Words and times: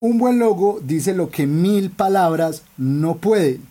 Un 0.00 0.18
buen 0.18 0.38
logo 0.38 0.80
dice 0.82 1.14
lo 1.14 1.30
que 1.30 1.46
mil 1.46 1.90
palabras 1.90 2.62
no 2.76 3.16
pueden 3.16 3.62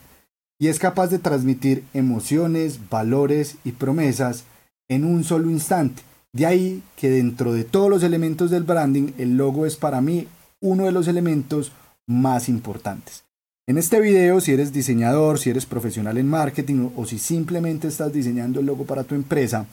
y 0.59 0.67
es 0.67 0.79
capaz 0.79 1.07
de 1.07 1.19
transmitir 1.19 1.83
emociones, 1.93 2.89
valores 2.89 3.57
y 3.63 3.71
promesas 3.71 4.43
en 4.89 5.05
un 5.05 5.23
solo 5.23 5.49
instante. 5.49 6.03
De 6.33 6.45
ahí 6.45 6.83
que 6.95 7.09
dentro 7.09 7.53
de 7.53 7.63
todos 7.63 7.89
los 7.89 8.03
elementos 8.03 8.51
del 8.51 8.63
branding, 8.63 9.13
el 9.17 9.37
logo 9.37 9.65
es 9.65 9.75
para 9.75 10.01
mí 10.01 10.27
uno 10.59 10.85
de 10.85 10.91
los 10.91 11.07
elementos 11.07 11.71
más 12.05 12.49
importantes. 12.49 13.26
En 13.69 13.77
este 13.77 13.99
video, 13.99 14.39
si 14.39 14.53
eres 14.53 14.71
diseñador, 14.71 15.39
si 15.39 15.49
eres 15.49 15.65
profesional 15.65 16.17
en 16.17 16.29
marketing 16.29 16.91
o 16.95 17.05
si 17.05 17.19
simplemente 17.19 17.89
estás 17.89 18.13
diseñando 18.13 18.61
el 18.61 18.65
logo 18.65 18.85
para 18.85 19.03
tu 19.03 19.13
empresa, 19.13 19.65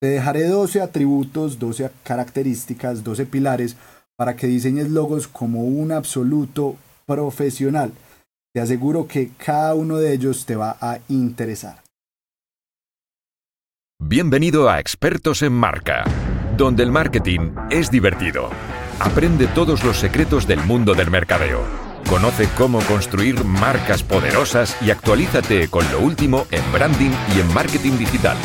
te 0.00 0.08
dejaré 0.08 0.48
12 0.48 0.80
atributos, 0.80 1.56
12 1.60 1.90
características, 2.02 3.04
12 3.04 3.26
pilares 3.26 3.76
para 4.16 4.34
que 4.34 4.48
diseñes 4.48 4.90
logos 4.90 5.28
como 5.28 5.62
un 5.62 5.92
absoluto 5.92 6.74
profesional. 7.06 7.92
Te 8.52 8.60
aseguro 8.60 9.06
que 9.06 9.30
cada 9.36 9.76
uno 9.76 9.98
de 9.98 10.12
ellos 10.12 10.44
te 10.44 10.56
va 10.56 10.76
a 10.80 10.98
interesar. 11.06 11.84
Bienvenido 14.00 14.68
a 14.68 14.80
Expertos 14.80 15.42
en 15.42 15.52
Marca, 15.52 16.02
donde 16.56 16.82
el 16.82 16.90
marketing 16.90 17.52
es 17.70 17.92
divertido. 17.92 18.50
Aprende 18.98 19.46
todos 19.46 19.84
los 19.84 19.98
secretos 19.98 20.48
del 20.48 20.64
mundo 20.64 20.94
del 20.94 21.12
mercadeo. 21.12 21.85
Conoce 22.08 22.48
cómo 22.56 22.78
construir 22.82 23.44
marcas 23.44 24.04
poderosas 24.04 24.76
y 24.80 24.90
actualízate 24.90 25.68
con 25.68 25.90
lo 25.90 25.98
último 25.98 26.46
en 26.52 26.62
branding 26.72 27.10
y 27.34 27.40
en 27.40 27.52
marketing 27.52 27.98
digital. 27.98 28.36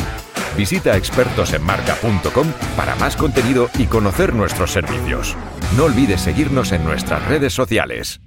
Visita 0.56 0.96
expertosenmarca.com 0.96 2.46
para 2.76 2.96
más 2.96 3.16
contenido 3.16 3.70
y 3.78 3.84
conocer 3.86 4.34
nuestros 4.34 4.72
servicios. 4.72 5.36
No 5.76 5.84
olvides 5.84 6.20
seguirnos 6.20 6.72
en 6.72 6.84
nuestras 6.84 7.26
redes 7.28 7.52
sociales. 7.52 8.20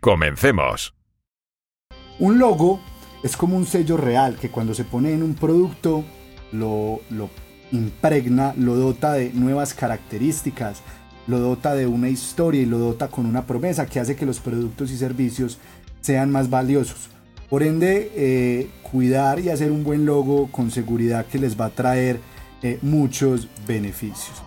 Comencemos. 0.00 0.94
Un 2.20 2.38
logo 2.38 2.80
es 3.24 3.36
como 3.36 3.56
un 3.56 3.66
sello 3.66 3.96
real 3.96 4.36
que 4.36 4.50
cuando 4.50 4.74
se 4.74 4.84
pone 4.84 5.12
en 5.12 5.24
un 5.24 5.34
producto 5.34 6.04
lo, 6.52 7.00
lo 7.10 7.30
impregna, 7.72 8.54
lo 8.56 8.76
dota 8.76 9.14
de 9.14 9.32
nuevas 9.32 9.74
características, 9.74 10.82
lo 11.28 11.38
dota 11.38 11.74
de 11.74 11.86
una 11.86 12.08
historia 12.08 12.62
y 12.62 12.66
lo 12.66 12.78
dota 12.78 13.08
con 13.08 13.26
una 13.26 13.46
promesa 13.46 13.86
que 13.86 14.00
hace 14.00 14.16
que 14.16 14.26
los 14.26 14.40
productos 14.40 14.90
y 14.90 14.96
servicios 14.96 15.58
sean 16.00 16.32
más 16.32 16.50
valiosos. 16.50 17.10
Por 17.50 17.62
ende, 17.62 18.10
eh, 18.14 18.70
cuidar 18.90 19.38
y 19.38 19.50
hacer 19.50 19.70
un 19.70 19.84
buen 19.84 20.06
logo 20.06 20.50
con 20.50 20.70
seguridad 20.70 21.26
que 21.26 21.38
les 21.38 21.58
va 21.58 21.66
a 21.66 21.70
traer 21.70 22.18
eh, 22.62 22.78
muchos 22.82 23.48
beneficios. 23.66 24.42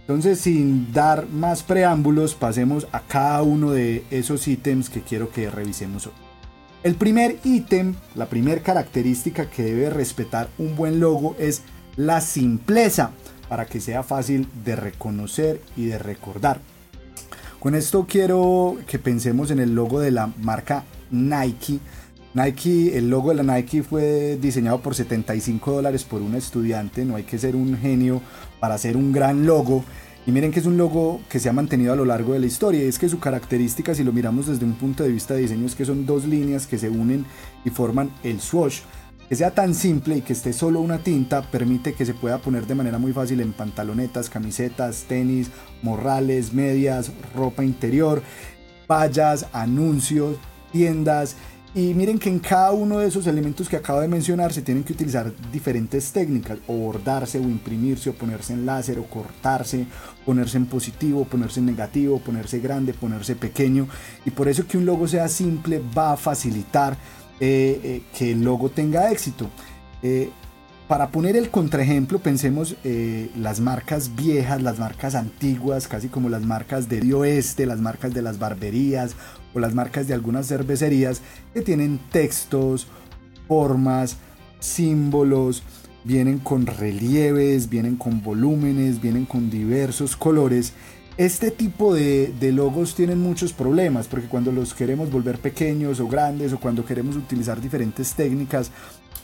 Entonces, 0.00 0.40
sin 0.40 0.92
dar 0.92 1.28
más 1.28 1.62
preámbulos, 1.62 2.34
pasemos 2.34 2.86
a 2.92 3.00
cada 3.00 3.42
uno 3.42 3.70
de 3.70 4.04
esos 4.10 4.46
ítems 4.46 4.90
que 4.90 5.00
quiero 5.00 5.30
que 5.30 5.50
revisemos 5.50 6.06
hoy. 6.06 6.12
El 6.82 6.96
primer 6.96 7.38
ítem, 7.44 7.94
la 8.14 8.26
primera 8.26 8.60
característica 8.60 9.48
que 9.48 9.62
debe 9.62 9.88
respetar 9.88 10.48
un 10.58 10.76
buen 10.76 11.00
logo 11.00 11.34
es 11.38 11.62
la 11.96 12.20
simpleza 12.20 13.12
para 13.48 13.66
que 13.66 13.80
sea 13.80 14.02
fácil 14.02 14.48
de 14.64 14.76
reconocer 14.76 15.60
y 15.76 15.86
de 15.86 15.98
recordar. 15.98 16.60
Con 17.60 17.74
esto 17.74 18.06
quiero 18.08 18.76
que 18.86 18.98
pensemos 18.98 19.50
en 19.50 19.58
el 19.58 19.74
logo 19.74 20.00
de 20.00 20.10
la 20.10 20.30
marca 20.38 20.84
Nike 21.10 21.80
Nike, 22.34 22.98
el 22.98 23.10
logo 23.10 23.28
de 23.28 23.44
la 23.44 23.54
Nike 23.54 23.84
fue 23.84 24.36
diseñado 24.42 24.80
por 24.80 24.96
75 24.96 25.70
dólares 25.70 26.02
por 26.02 26.20
un 26.20 26.34
estudiante, 26.34 27.04
no 27.04 27.14
hay 27.14 27.22
que 27.22 27.38
ser 27.38 27.54
un 27.54 27.78
genio 27.78 28.20
para 28.58 28.74
hacer 28.74 28.96
un 28.96 29.12
gran 29.12 29.46
logo. 29.46 29.84
Y 30.26 30.32
miren 30.32 30.50
que 30.50 30.58
es 30.58 30.66
un 30.66 30.76
logo 30.76 31.20
que 31.28 31.38
se 31.38 31.48
ha 31.48 31.52
mantenido 31.52 31.92
a 31.92 31.96
lo 31.96 32.04
largo 32.04 32.32
de 32.32 32.40
la 32.40 32.46
historia. 32.46 32.82
Y 32.82 32.88
es 32.88 32.98
que 32.98 33.08
su 33.08 33.20
característica, 33.20 33.94
si 33.94 34.02
lo 34.02 34.12
miramos 34.12 34.48
desde 34.48 34.64
un 34.64 34.72
punto 34.72 35.04
de 35.04 35.10
vista 35.10 35.34
de 35.34 35.42
diseño, 35.42 35.66
es 35.66 35.76
que 35.76 35.84
son 35.84 36.06
dos 36.06 36.24
líneas 36.24 36.66
que 36.66 36.78
se 36.78 36.88
unen 36.88 37.24
y 37.64 37.70
forman 37.70 38.10
el 38.24 38.40
swoosh. 38.40 38.80
Que 39.28 39.36
sea 39.36 39.52
tan 39.52 39.74
simple 39.74 40.18
y 40.18 40.20
que 40.20 40.34
esté 40.34 40.52
solo 40.52 40.80
una 40.80 40.98
tinta 40.98 41.42
permite 41.42 41.94
que 41.94 42.04
se 42.04 42.14
pueda 42.14 42.38
poner 42.38 42.66
de 42.66 42.74
manera 42.74 42.98
muy 42.98 43.12
fácil 43.12 43.40
en 43.40 43.52
pantalonetas, 43.52 44.28
camisetas, 44.28 45.04
tenis, 45.08 45.50
morrales, 45.82 46.52
medias, 46.52 47.10
ropa 47.34 47.64
interior, 47.64 48.22
vallas, 48.86 49.46
anuncios, 49.52 50.36
tiendas 50.72 51.36
y 51.76 51.92
miren 51.92 52.20
que 52.20 52.28
en 52.28 52.38
cada 52.38 52.70
uno 52.70 53.00
de 53.00 53.08
esos 53.08 53.26
elementos 53.26 53.68
que 53.68 53.74
acabo 53.74 54.00
de 54.00 54.06
mencionar 54.06 54.52
se 54.52 54.62
tienen 54.62 54.84
que 54.84 54.92
utilizar 54.92 55.32
diferentes 55.50 56.12
técnicas, 56.12 56.58
o 56.68 56.74
bordarse, 56.74 57.36
o 57.40 57.42
imprimirse, 57.42 58.10
o 58.10 58.12
ponerse 58.12 58.52
en 58.52 58.64
láser, 58.64 59.00
o 59.00 59.06
cortarse, 59.06 59.84
ponerse 60.24 60.56
en 60.56 60.66
positivo, 60.66 61.24
ponerse 61.24 61.58
en 61.58 61.66
negativo, 61.66 62.20
ponerse 62.20 62.60
grande, 62.60 62.94
ponerse 62.94 63.34
pequeño. 63.34 63.88
Y 64.24 64.30
por 64.30 64.46
eso 64.46 64.68
que 64.68 64.78
un 64.78 64.86
logo 64.86 65.08
sea 65.08 65.26
simple 65.26 65.82
va 65.98 66.12
a 66.12 66.16
facilitar 66.16 66.96
eh, 67.40 67.80
eh, 67.82 68.02
que 68.16 68.32
el 68.32 68.42
logo 68.42 68.70
tenga 68.70 69.10
éxito. 69.10 69.50
Eh, 70.02 70.30
para 70.88 71.08
poner 71.08 71.36
el 71.36 71.50
contraejemplo, 71.50 72.18
pensemos 72.18 72.76
las 73.38 73.58
marcas 73.60 74.14
viejas, 74.14 74.60
las 74.60 74.78
marcas 74.78 75.14
antiguas, 75.14 75.88
casi 75.88 76.08
como 76.08 76.28
las 76.28 76.42
marcas 76.42 76.90
del 76.90 77.12
oeste, 77.14 77.64
las 77.64 77.80
marcas 77.80 78.12
de 78.12 78.20
las 78.20 78.38
barberías 78.38 79.16
o 79.54 79.60
las 79.60 79.74
marcas 79.74 80.06
de 80.06 80.12
algunas 80.12 80.46
cervecerías 80.46 81.22
que 81.54 81.62
tienen 81.62 81.98
textos, 82.12 82.86
formas, 83.48 84.18
símbolos, 84.60 85.62
vienen 86.04 86.38
con 86.38 86.66
relieves, 86.66 87.70
vienen 87.70 87.96
con 87.96 88.22
volúmenes, 88.22 89.00
vienen 89.00 89.24
con 89.24 89.50
diversos 89.50 90.16
colores. 90.16 90.74
Este 91.16 91.52
tipo 91.52 91.94
de, 91.94 92.34
logos 92.52 92.96
tienen 92.96 93.20
muchos 93.20 93.52
problemas 93.52 94.08
porque 94.08 94.26
cuando 94.26 94.50
los 94.50 94.74
queremos 94.74 95.12
volver 95.12 95.38
pequeños 95.38 96.00
o 96.00 96.08
grandes 96.08 96.52
o 96.52 96.58
cuando 96.58 96.84
queremos 96.84 97.14
utilizar 97.14 97.60
diferentes 97.60 98.14
técnicas 98.14 98.72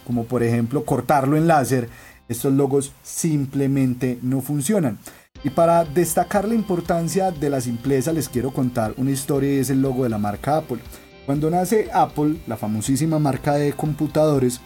como 0.06 0.24
por 0.24 0.44
ejemplo 0.44 0.84
cortarlo 0.84 1.36
en 1.36 1.48
láser, 1.48 1.88
estos 2.28 2.52
logos 2.52 2.92
simplemente 3.02 4.18
no 4.22 4.40
funcionan. 4.40 4.98
Y 5.42 5.50
para 5.50 5.84
destacar 5.84 6.46
la 6.46 6.54
importancia 6.54 7.32
de 7.32 7.50
la 7.50 7.60
simpleza 7.60 8.12
les 8.12 8.28
quiero 8.28 8.52
contar 8.52 8.94
una 8.96 9.10
historia 9.10 9.52
y 9.52 9.58
es 9.58 9.70
el 9.70 9.82
logo 9.82 10.04
de 10.04 10.10
la 10.10 10.18
marca 10.18 10.58
Apple. 10.58 10.78
Cuando 11.26 11.50
nace 11.50 11.90
Apple, 11.92 12.36
la 12.46 12.56
famosísima 12.56 13.18
marca 13.18 13.54
de 13.54 13.72
computadores, 13.72 14.60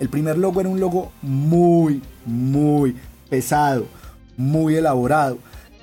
el 0.00 0.08
primer 0.08 0.36
logo 0.36 0.60
era 0.60 0.68
un 0.68 0.80
logo 0.80 1.12
muy, 1.22 2.02
muy 2.26 2.96
pesado, 3.30 3.86
muy 4.36 4.74
elaborado. 4.74 5.38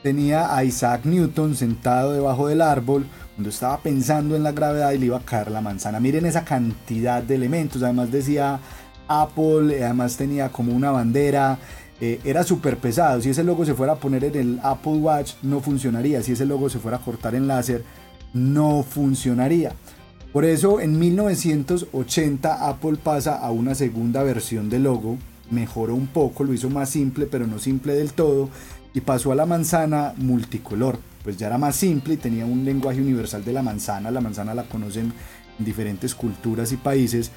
Tenía 0.05 0.55
a 0.55 0.63
Isaac 0.63 1.03
Newton 1.05 1.55
sentado 1.55 2.13
debajo 2.13 2.47
del 2.47 2.61
árbol 2.61 3.07
cuando 3.33 3.49
estaba 3.49 3.79
pensando 3.79 4.35
en 4.35 4.43
la 4.43 4.51
gravedad 4.51 4.91
y 4.91 4.99
le 4.99 5.07
iba 5.07 5.17
a 5.17 5.25
caer 5.25 5.49
la 5.49 5.61
manzana. 5.61 5.99
Miren 5.99 6.27
esa 6.27 6.45
cantidad 6.45 7.23
de 7.23 7.33
elementos. 7.33 7.81
Además 7.81 8.11
decía 8.11 8.59
Apple, 9.07 9.83
además 9.83 10.15
tenía 10.15 10.49
como 10.49 10.75
una 10.75 10.91
bandera, 10.91 11.57
eh, 11.99 12.19
era 12.23 12.43
súper 12.43 12.77
pesado. 12.77 13.19
Si 13.19 13.31
ese 13.31 13.43
logo 13.43 13.65
se 13.65 13.73
fuera 13.73 13.93
a 13.93 13.95
poner 13.95 14.25
en 14.25 14.35
el 14.35 14.59
Apple 14.61 14.97
Watch, 14.97 15.31
no 15.41 15.59
funcionaría. 15.59 16.21
Si 16.21 16.33
ese 16.33 16.45
logo 16.45 16.69
se 16.69 16.77
fuera 16.77 16.97
a 16.97 17.01
cortar 17.01 17.33
en 17.33 17.47
láser, 17.47 17.83
no 18.31 18.83
funcionaría. 18.83 19.71
Por 20.31 20.45
eso 20.45 20.79
en 20.81 20.99
1980 20.99 22.69
Apple 22.69 22.99
pasa 23.03 23.39
a 23.39 23.49
una 23.49 23.73
segunda 23.73 24.21
versión 24.21 24.69
del 24.69 24.83
logo, 24.83 25.17
mejoró 25.49 25.95
un 25.95 26.05
poco, 26.05 26.43
lo 26.43 26.53
hizo 26.53 26.69
más 26.69 26.91
simple, 26.91 27.25
pero 27.25 27.47
no 27.47 27.57
simple 27.57 27.95
del 27.95 28.13
todo, 28.13 28.51
y 28.95 29.01
pasó 29.01 29.31
a 29.31 29.35
la 29.35 29.45
manzana 29.45 30.13
multicolor. 30.17 30.97
Pues 31.23 31.37
ya 31.37 31.47
era 31.47 31.57
más 31.57 31.75
simple 31.75 32.15
y 32.15 32.17
tenía 32.17 32.45
un 32.45 32.63
lenguaje 32.65 33.01
universal 33.01 33.43
de 33.43 33.53
la 33.53 33.61
manzana. 33.61 34.09
La 34.09 34.21
manzana 34.21 34.55
la 34.55 34.63
conocen 34.63 35.11
en 35.59 35.65
diferentes 35.65 36.15
culturas 36.15 36.71
y 36.71 36.77
países, 36.77 37.29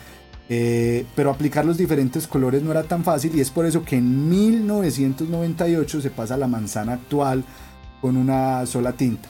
eh, 0.49 1.05
pero 1.15 1.31
aplicar 1.31 1.67
los 1.67 1.77
diferentes 1.77 2.27
colores 2.27 2.63
no 2.63 2.71
era 2.71 2.85
tan 2.85 3.03
fácil 3.05 3.35
y 3.35 3.41
es 3.41 3.51
por 3.51 3.67
eso 3.67 3.85
que 3.85 3.97
en 3.97 4.29
1998 4.29 6.01
se 6.01 6.11
pasa 6.11 6.35
a 6.35 6.39
la 6.39 6.47
manzana 6.47 6.95
actual 6.95 7.45
con 8.01 8.17
una 8.17 8.65
sola 8.65 8.93
tinta. 8.93 9.29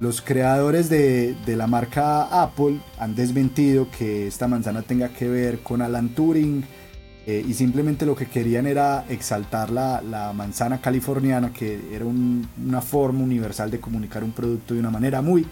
Los 0.00 0.22
creadores 0.22 0.88
de, 0.88 1.36
la 1.46 1.66
marca 1.66 2.42
Apple 2.42 2.78
han 2.98 3.14
desmentido 3.14 3.88
que 3.90 4.28
esta 4.28 4.46
manzana 4.46 4.82
tenga 4.82 5.08
que 5.08 5.28
ver 5.28 5.58
con 5.58 5.82
Alan 5.82 6.10
Turing 6.10 6.64
eh, 7.30 7.44
y 7.46 7.52
simplemente 7.52 8.06
lo 8.06 8.16
que 8.16 8.24
querían 8.24 8.66
era 8.66 9.04
exaltar 9.06 9.68
la, 9.70 10.32
manzana 10.34 10.80
californiana, 10.80 11.52
que 11.52 11.78
era 11.92 12.06
una 12.06 12.80
forma 12.80 13.22
universal 13.22 13.70
de 13.70 13.78
comunicar 13.78 14.24
un 14.24 14.32
producto 14.32 14.72
de 14.72 14.80
una 14.80 14.88
manera 14.88 15.20
muy 15.20 15.44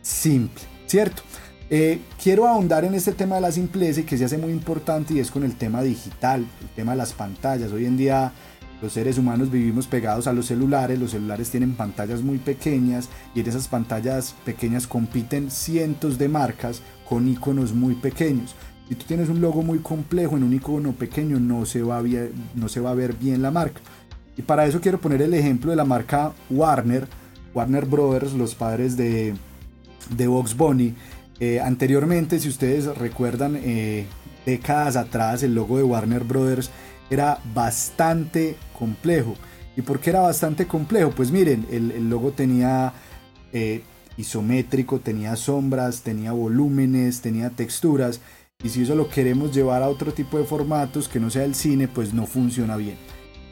simple, 0.00 0.62
¿cierto? 0.86 1.20
Eh, 1.68 2.00
quiero 2.22 2.48
ahondar 2.48 2.86
en 2.86 2.94
este 2.94 3.12
tema 3.12 3.34
de 3.34 3.42
la 3.42 3.52
simpleza 3.52 4.00
y 4.00 4.04
que 4.04 4.16
se 4.16 4.24
hace 4.24 4.38
muy 4.38 4.52
importante 4.52 5.12
y 5.12 5.18
es 5.18 5.30
con 5.30 5.44
el 5.44 5.56
tema 5.56 5.82
digital, 5.82 6.46
el 6.62 6.68
tema 6.70 6.92
de 6.92 6.98
las 6.98 7.12
pantallas. 7.12 7.72
Hoy 7.72 7.84
en 7.84 7.98
día 7.98 8.32
los 8.80 8.94
seres 8.94 9.18
humanos 9.18 9.50
vivimos 9.50 9.86
pegados 9.86 10.26
a 10.26 10.32
los 10.32 10.46
celulares, 10.46 10.98
los 10.98 11.10
celulares 11.10 11.50
tienen 11.50 11.74
pantallas 11.74 12.22
muy 12.22 12.38
pequeñas 12.38 13.10
y 13.34 13.40
en 13.40 13.48
esas 13.48 13.68
pantallas 13.68 14.34
pequeñas 14.46 14.86
compiten 14.86 15.50
cientos 15.50 16.16
de 16.16 16.28
marcas 16.28 16.80
con 17.06 17.28
iconos 17.28 17.74
muy 17.74 17.96
pequeños. 17.96 18.54
Si 18.88 18.94
tú 18.94 19.04
tienes 19.06 19.28
un 19.28 19.40
logo 19.40 19.62
muy 19.62 19.78
complejo 19.78 20.36
en 20.36 20.44
un 20.44 20.52
icono 20.52 20.92
pequeño, 20.92 21.40
no 21.40 21.66
se 21.66 21.82
va 21.82 22.02
no 22.54 22.68
se 22.68 22.80
va 22.80 22.90
a 22.90 22.94
ver 22.94 23.14
bien 23.14 23.42
la 23.42 23.50
marca. 23.50 23.80
Y 24.36 24.42
para 24.42 24.66
eso 24.66 24.80
quiero 24.80 25.00
poner 25.00 25.22
el 25.22 25.34
ejemplo 25.34 25.70
de 25.70 25.76
la 25.76 25.84
marca 25.84 26.32
Warner, 26.50 27.08
Warner 27.54 27.86
Brothers, 27.86 28.34
los 28.34 28.54
padres 28.54 28.96
de, 28.96 29.34
de 30.10 30.26
Box 30.26 30.56
Bunny. 30.56 30.94
Eh, 31.40 31.60
anteriormente, 31.60 32.38
si 32.38 32.48
ustedes 32.48 32.86
recuerdan, 32.96 33.58
eh, 33.62 34.06
décadas 34.44 34.96
atrás, 34.96 35.42
el 35.42 35.54
logo 35.54 35.76
de 35.76 35.82
Warner 35.82 36.24
Brothers 36.24 36.70
era 37.10 37.40
bastante 37.54 38.56
complejo. 38.78 39.34
¿Y 39.76 39.82
por 39.82 40.00
qué 40.00 40.10
era 40.10 40.20
bastante 40.20 40.66
complejo? 40.66 41.10
Pues 41.10 41.30
miren, 41.30 41.66
el, 41.70 42.08
logo 42.08 42.32
tenía 42.32 42.94
eh, 43.52 43.82
isométrico, 44.16 45.00
tenía 45.00 45.36
sombras, 45.36 46.02
tenía 46.02 46.32
volúmenes, 46.32 47.20
tenía 47.20 47.50
texturas. 47.50 48.20
Y 48.64 48.70
si 48.70 48.82
eso 48.82 48.94
lo 48.94 49.08
queremos 49.08 49.54
llevar 49.54 49.82
a 49.82 49.88
otro 49.88 50.12
tipo 50.12 50.38
de 50.38 50.44
formatos 50.44 51.08
que 51.08 51.20
no 51.20 51.30
sea 51.30 51.44
el 51.44 51.54
cine, 51.54 51.88
pues 51.88 52.14
no 52.14 52.26
funciona 52.26 52.76
bien. 52.76 52.96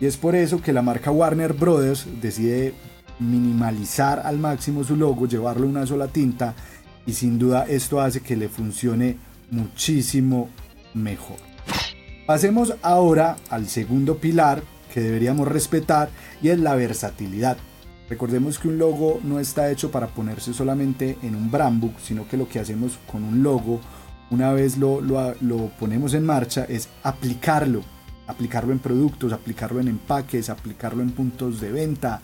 Y 0.01 0.07
es 0.07 0.17
por 0.17 0.35
eso 0.35 0.61
que 0.63 0.73
la 0.73 0.83
marca 0.83 1.11
Warner 1.11 1.53
Brothers 1.53 2.07
decide 2.21 2.75
minimalizar 3.21 4.21
al 4.25 4.39
máximo 4.39 4.83
su 4.83 4.97
logo, 4.97 5.27
llevarlo 5.27 5.69
una 5.69 5.87
sola 5.87 6.09
tinta 6.09 6.55
y 7.07 7.13
sin 7.13 7.39
duda 7.39 7.67
esto 7.69 8.01
hace 8.01 8.21
que 8.21 8.35
le 8.35 8.49
funcione 8.49 9.19
muchísimo 9.51 10.49
mejor. 10.95 11.37
Pasemos 12.27 12.75
ahora 12.83 13.37
al 13.51 13.69
segundo 13.69 14.17
pilar 14.17 14.63
que 14.93 15.01
deberíamos 15.01 15.47
respetar 15.47 16.09
y 16.43 16.49
es 16.49 16.59
la 16.59 16.75
versatilidad. 16.75 17.59
Recordemos 18.09 18.59
que 18.59 18.69
un 18.69 18.79
logo 18.79 19.21
no 19.23 19.39
está 19.41 19.71
hecho 19.71 19.91
para 19.91 20.09
ponerse 20.09 20.55
solamente 20.55 21.19
en 21.23 21.35
un 21.35 21.51
brand 21.51 21.81
book, 21.81 21.95
sino 22.03 22.27
que 22.29 22.37
lo 22.37 22.49
que 22.49 22.61
hacemos 22.61 22.99
con 23.11 23.25
un 23.25 23.43
logo, 23.43 23.81
una 24.31 24.53
vez 24.53 24.79
lo, 24.79 25.01
lo 25.01 25.71
ponemos 25.79 26.15
en 26.15 26.25
marcha, 26.25 26.65
es 26.65 26.89
aplicarlo 27.03 27.83
aplicarlo 28.27 28.73
en 28.73 28.79
productos, 28.79 29.33
aplicarlo 29.33 29.81
en 29.81 29.89
empaques, 29.89 30.49
aplicarlo 30.49 31.03
en 31.03 31.11
puntos 31.11 31.61
de 31.61 31.73
venta, 31.73 32.23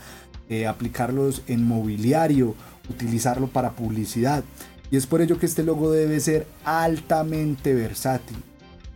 eh, 0.48 0.66
aplicarlos 0.66 1.42
en 1.46 1.66
mobiliario, 1.66 2.54
utilizarlo 2.88 3.48
para 3.48 3.72
publicidad. 3.72 4.44
Y 4.90 4.96
es 4.96 5.06
por 5.06 5.20
ello 5.20 5.38
que 5.38 5.46
este 5.46 5.62
logo 5.62 5.92
debe 5.92 6.18
ser 6.20 6.46
altamente 6.64 7.74
versátil, 7.74 8.38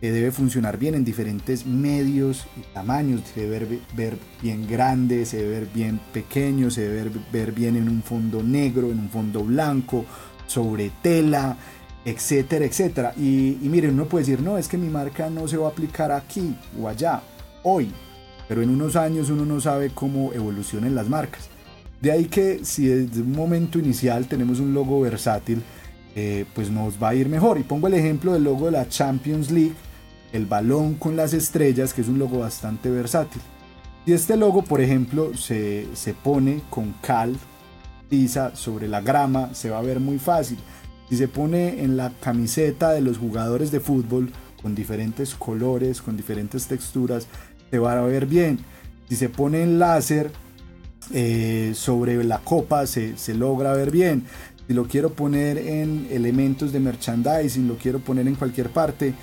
que 0.01 0.11
debe 0.11 0.31
funcionar 0.31 0.77
bien 0.77 0.95
en 0.95 1.05
diferentes 1.05 1.65
medios 1.65 2.47
y 2.57 2.73
tamaños, 2.73 3.21
debe 3.35 3.79
ver, 3.95 4.17
bien 4.41 4.67
grande, 4.67 5.25
debe 5.25 5.59
ver 5.59 5.67
bien 5.73 6.01
pequeño, 6.11 6.69
debe 6.69 7.09
ver 7.31 7.51
bien 7.53 7.77
en 7.77 7.87
un 7.87 8.03
fondo 8.03 8.43
negro, 8.43 8.91
en 8.91 8.99
un 8.99 9.09
fondo 9.09 9.43
blanco, 9.43 10.05
sobre 10.47 10.91
tela, 11.01 11.57
etcétera, 12.05 12.65
etcétera. 12.65 13.13
Y, 13.17 13.57
miren, 13.61 13.95
uno 13.95 14.05
puede 14.05 14.25
decir, 14.25 14.41
no, 14.41 14.57
es 14.57 14.67
que 14.67 14.77
mi 14.77 14.87
marca 14.87 15.29
no 15.29 15.47
se 15.47 15.57
va 15.57 15.67
a 15.67 15.71
aplicar 15.71 16.11
aquí 16.11 16.55
o 16.79 16.87
allá, 16.87 17.21
hoy, 17.63 17.91
pero 18.47 18.61
en 18.61 18.69
unos 18.69 18.95
años 18.95 19.29
uno 19.29 19.45
no 19.45 19.59
sabe 19.59 19.89
cómo 19.89 20.31
evolucionen 20.33 20.95
las 20.95 21.09
marcas. 21.09 21.49
De 22.01 22.11
ahí 22.11 22.25
que 22.25 22.63
si 22.63 22.85
desde 22.85 23.21
un 23.21 23.31
momento 23.31 23.79
inicial 23.79 24.27
tenemos 24.27 24.59
un 24.59 24.73
logo 24.73 25.01
versátil, 25.01 25.63
eh, 26.15 26.45
pues 26.53 26.69
nos 26.69 27.01
va 27.01 27.09
a 27.09 27.15
ir 27.15 27.27
mejor. 27.27 27.57
Y 27.57 27.63
pongo 27.63 27.87
el 27.87 27.95
ejemplo 27.95 28.33
del 28.33 28.43
logo 28.43 28.67
de 28.67 28.73
la 28.73 28.87
Champions 28.87 29.49
League, 29.49 29.73
el 30.31 30.45
balón 30.45 30.95
con 30.95 31.15
las 31.15 31.33
estrellas, 31.33 31.93
que 31.93 32.01
es 32.01 32.07
un 32.07 32.19
logo 32.19 32.39
bastante 32.39 32.89
versátil. 32.89 33.41
Si 34.05 34.13
este 34.13 34.37
logo, 34.37 34.61
por 34.61 34.81
ejemplo, 34.81 35.35
se, 35.35 35.87
se 35.93 36.13
pone 36.13 36.61
con 36.69 36.93
cal, 37.01 37.35
sobre 38.53 38.87
la 38.87 39.01
grama, 39.01 39.53
se 39.53 39.69
va 39.69 39.79
a 39.79 39.81
ver 39.81 39.99
muy 39.99 40.19
fácil. 40.19 40.57
Si 41.09 41.17
se 41.17 41.27
pone 41.27 41.83
en 41.83 41.97
la 41.97 42.11
camiseta 42.19 42.91
de 42.91 43.01
los 43.01 43.17
jugadores 43.17 43.71
de 43.71 43.79
fútbol 43.79 44.31
con 44.61 44.73
diferentes 44.73 45.35
colores, 45.35 46.01
con 46.01 46.17
diferentes 46.17 46.67
texturas, 46.67 47.27
se 47.69 47.79
va 47.79 47.93
a 47.93 48.01
ver 48.01 48.25
bien. 48.25 48.59
Si 49.07 49.15
se 49.15 49.29
pone 49.29 49.61
en 49.61 49.77
láser 49.77 50.31
eh, 51.13 51.73
sobre 51.75 52.23
la 52.23 52.39
copa, 52.39 52.87
se, 52.87 53.17
se 53.17 53.35
logra 53.35 53.73
ver 53.73 53.91
bien. 53.91 54.23
Si 54.67 54.73
lo 54.73 54.87
quiero 54.87 55.13
poner 55.13 55.59
en 55.59 56.07
elementos 56.09 56.73
de 56.73 56.79
merchandising, 56.79 57.67
lo 57.67 57.77
quiero 57.77 57.99
poner 57.99 58.27
en 58.27 58.33
cualquier 58.33 58.71
parte, 58.71 59.13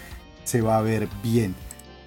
se 0.45 0.61
va 0.61 0.79
a 0.79 0.83
ver 0.83 1.09
bien. 1.23 1.55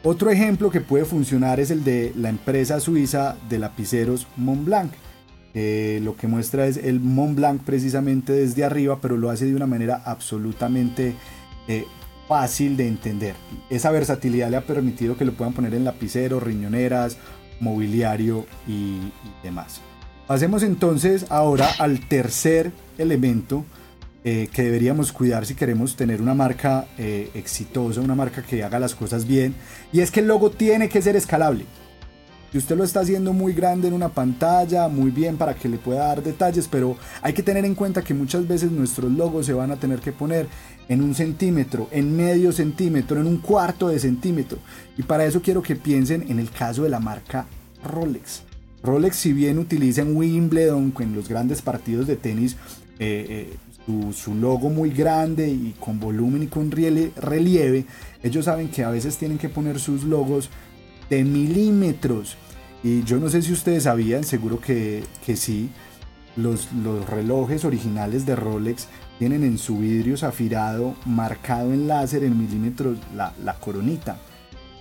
Otro 0.04 0.30
ejemplo 0.30 0.70
que 0.70 0.82
puede 0.82 1.04
funcionar 1.04 1.60
es 1.60 1.72
el 1.72 1.84
de 1.84 2.14
la 2.16 2.30
empresa 2.30 2.80
suiza 2.80 3.36
de 3.50 3.60
lapiceros 3.60 4.28
Montblanc. 4.38 4.94
Eh, 5.58 6.02
lo 6.04 6.18
que 6.18 6.28
muestra 6.28 6.68
es 6.68 6.76
el 6.76 7.00
Mont 7.00 7.38
Blanc 7.38 7.62
precisamente 7.64 8.34
desde 8.34 8.66
arriba, 8.66 9.00
pero 9.02 9.16
lo 9.16 9.30
hace 9.30 9.46
de 9.46 9.56
una 9.56 9.66
manera 9.66 10.02
absolutamente 10.06 11.16
eh, 11.70 11.86
fácil 12.28 12.76
de 12.76 12.90
entender. 12.90 13.36
Esa 13.70 13.90
versatilidad 13.92 14.50
le 14.50 14.58
ha 14.58 14.66
permitido 14.66 15.16
que 15.16 15.24
lo 15.24 15.32
puedan 15.32 15.54
poner 15.54 15.74
en 15.74 15.86
lapiceros, 15.86 16.44
riñoneras, 16.44 17.18
mobiliario 17.62 18.46
y, 18.68 19.14
demás. 19.44 19.80
Pasemos 20.28 20.62
entonces 20.62 21.26
ahora 21.30 21.70
al 21.80 22.02
tercer 22.10 22.74
elemento 22.98 23.64
eh, 24.26 24.50
que 24.52 24.64
deberíamos 24.64 25.14
cuidar 25.14 25.46
si 25.46 25.56
queremos 25.56 25.96
tener 25.96 26.22
una 26.22 26.34
marca 26.34 26.88
exitosa, 26.98 28.02
una 28.02 28.16
marca 28.16 28.42
que 28.42 28.62
haga 28.64 28.80
las 28.80 28.94
cosas 28.94 29.26
bien, 29.26 29.56
y 29.94 30.02
es 30.02 30.12
que 30.12 30.20
el 30.20 30.28
logo 30.28 30.50
tiene 30.50 30.90
que 30.90 31.02
ser 31.02 31.16
escalable. 31.16 31.66
Si 32.56 32.60
usted 32.60 32.78
lo 32.78 32.86
está 32.86 33.02
haciendo 33.02 33.34
muy 33.34 33.52
grande 33.52 33.90
en 33.90 33.94
una 33.94 34.08
pantalla, 34.08 34.88
muy 34.88 35.12
bien 35.12 35.36
para 35.36 35.56
que 35.56 35.68
le 35.68 35.78
pueda 35.78 36.08
dar 36.08 36.24
detalles, 36.24 36.70
pero 36.70 36.96
hay 37.22 37.34
que 37.34 37.44
tener 37.44 37.66
en 37.66 37.76
cuenta 37.76 38.02
que 38.02 38.14
muchas 38.14 38.48
veces 38.48 38.72
nuestros 38.72 39.12
logos 39.12 39.46
se 39.46 39.52
van 39.52 39.72
a 39.72 39.76
tener 39.76 40.00
que 40.00 40.14
poner 40.14 40.48
en 40.88 41.02
un 41.02 41.14
centímetro, 41.16 41.90
en 41.92 42.16
medio 42.16 42.54
centímetro, 42.54 43.20
en 43.20 43.28
un 43.28 43.40
cuarto 43.40 43.90
de 43.90 44.00
centímetro. 44.00 44.58
Y 44.98 45.04
para 45.04 45.26
eso 45.26 45.42
quiero 45.42 45.62
que 45.62 45.76
piensen 45.76 46.28
en 46.30 46.40
el 46.40 46.50
caso 46.50 46.84
de 46.84 46.90
la 46.90 47.02
marca 47.02 47.46
Rolex. 47.84 48.44
Rolex, 48.84 49.18
si 49.18 49.34
bien 49.34 49.60
utiliza 49.60 50.04
en 50.04 50.16
Wimbledon, 50.16 50.94
en 50.98 51.14
los 51.14 51.28
grandes 51.28 51.62
partidos 51.62 52.08
de 52.08 52.16
tenis, 52.16 52.56
eh, 53.00 53.50
eh, 53.52 53.58
su, 53.86 54.14
su, 54.14 54.34
logo 54.34 54.70
muy 54.70 54.92
grande 54.92 55.50
y 55.50 55.76
con 55.78 56.00
volumen 56.00 56.44
y 56.44 56.48
con 56.48 56.72
relieve, 56.72 57.86
ellos 58.24 58.46
saben 58.46 58.70
que 58.70 58.86
a 58.86 58.92
veces 58.92 59.18
tienen 59.18 59.40
que 59.40 59.50
poner 59.50 59.78
sus 59.78 60.06
logos 60.06 60.50
de 61.10 61.24
milímetros 61.24 62.38
y 62.84 63.04
yo 63.04 63.18
no 63.18 63.30
sé 63.30 63.42
si 63.42 63.52
ustedes 63.52 63.84
sabían, 63.84 64.24
seguro 64.24 64.60
que, 64.60 65.04
sí, 65.36 65.72
los, 66.36 66.72
los, 66.74 67.10
relojes 67.10 67.66
originales 67.66 68.28
de 68.28 68.36
Rolex 68.36 68.88
tienen 69.18 69.44
en 69.44 69.58
su 69.58 69.80
vidrio 69.80 70.18
zafirado 70.18 70.96
marcado 71.04 71.74
en 71.74 71.88
láser 71.88 72.24
en 72.24 72.38
milímetros 72.38 73.00
la, 73.16 73.34
la 73.44 73.56
coronita. 73.56 74.18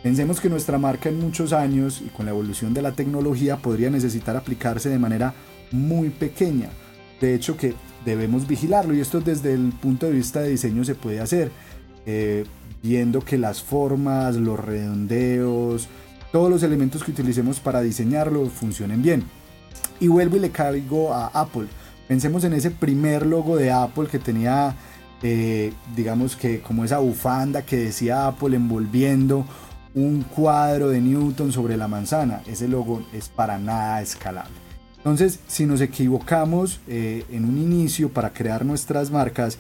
Pensemos 0.02 0.38
que 0.38 0.50
nuestra 0.50 0.76
marca 0.76 1.08
en 1.08 1.18
muchos 1.18 1.54
años 1.54 2.02
y 2.04 2.10
con 2.10 2.26
la 2.26 2.32
evolución 2.32 2.74
de 2.74 2.82
la 2.82 2.92
tecnología 2.92 3.56
podría 3.56 3.88
necesitar 3.88 4.36
aplicarse 4.36 4.90
de 4.90 4.98
manera 4.98 5.32
muy 5.72 6.10
pequeña. 6.10 6.68
De 7.22 7.34
hecho 7.34 7.56
que 7.56 7.72
debemos 8.04 8.46
vigilarlo 8.46 8.92
y 8.92 9.00
esto 9.00 9.22
desde 9.22 9.54
el 9.54 9.72
punto 9.72 10.04
de 10.04 10.12
vista 10.12 10.40
de 10.40 10.50
diseño 10.50 10.84
se 10.84 10.94
puede 10.94 11.20
hacer. 11.20 11.50
Eh, 12.04 12.44
viendo 12.82 13.22
que 13.22 13.38
las 13.38 13.62
formas, 13.62 14.36
los 14.36 14.60
redondeos, 14.60 15.88
todos 16.34 16.50
los 16.50 16.64
elementos 16.64 17.04
que 17.04 17.12
utilicemos 17.12 17.60
para 17.60 17.80
diseñarlo 17.80 18.46
funcionen 18.46 19.02
bien. 19.02 19.22
Y 20.00 20.08
vuelvo 20.08 20.34
y 20.34 20.40
le 20.40 20.50
caigo 20.50 21.14
a 21.14 21.28
Apple. 21.28 21.66
Pensemos 22.08 22.42
en 22.42 22.54
ese 22.54 22.72
primer 22.72 23.24
logo 23.24 23.56
de 23.56 23.70
Apple 23.70 24.08
que 24.10 24.18
tenía, 24.18 24.74
eh, 25.22 25.72
digamos 25.94 26.34
que 26.34 26.60
como 26.60 26.84
esa 26.84 26.98
bufanda 26.98 27.62
que 27.62 27.76
decía 27.76 28.26
Apple 28.26 28.56
envolviendo 28.56 29.46
un 29.94 30.22
cuadro 30.22 30.88
de 30.88 31.00
Newton 31.00 31.52
sobre 31.52 31.76
la 31.76 31.86
manzana. 31.86 32.42
Ese 32.48 32.66
logo 32.66 33.06
es 33.12 33.28
para 33.28 33.56
nada 33.58 34.02
escalable. 34.02 34.56
Entonces, 34.96 35.38
si 35.46 35.66
nos 35.66 35.80
equivocamos 35.80 36.80
eh, 36.88 37.24
en 37.30 37.44
un 37.44 37.58
inicio 37.58 38.08
para 38.08 38.32
crear 38.32 38.64
nuestras 38.64 39.12
marcas, 39.12 39.56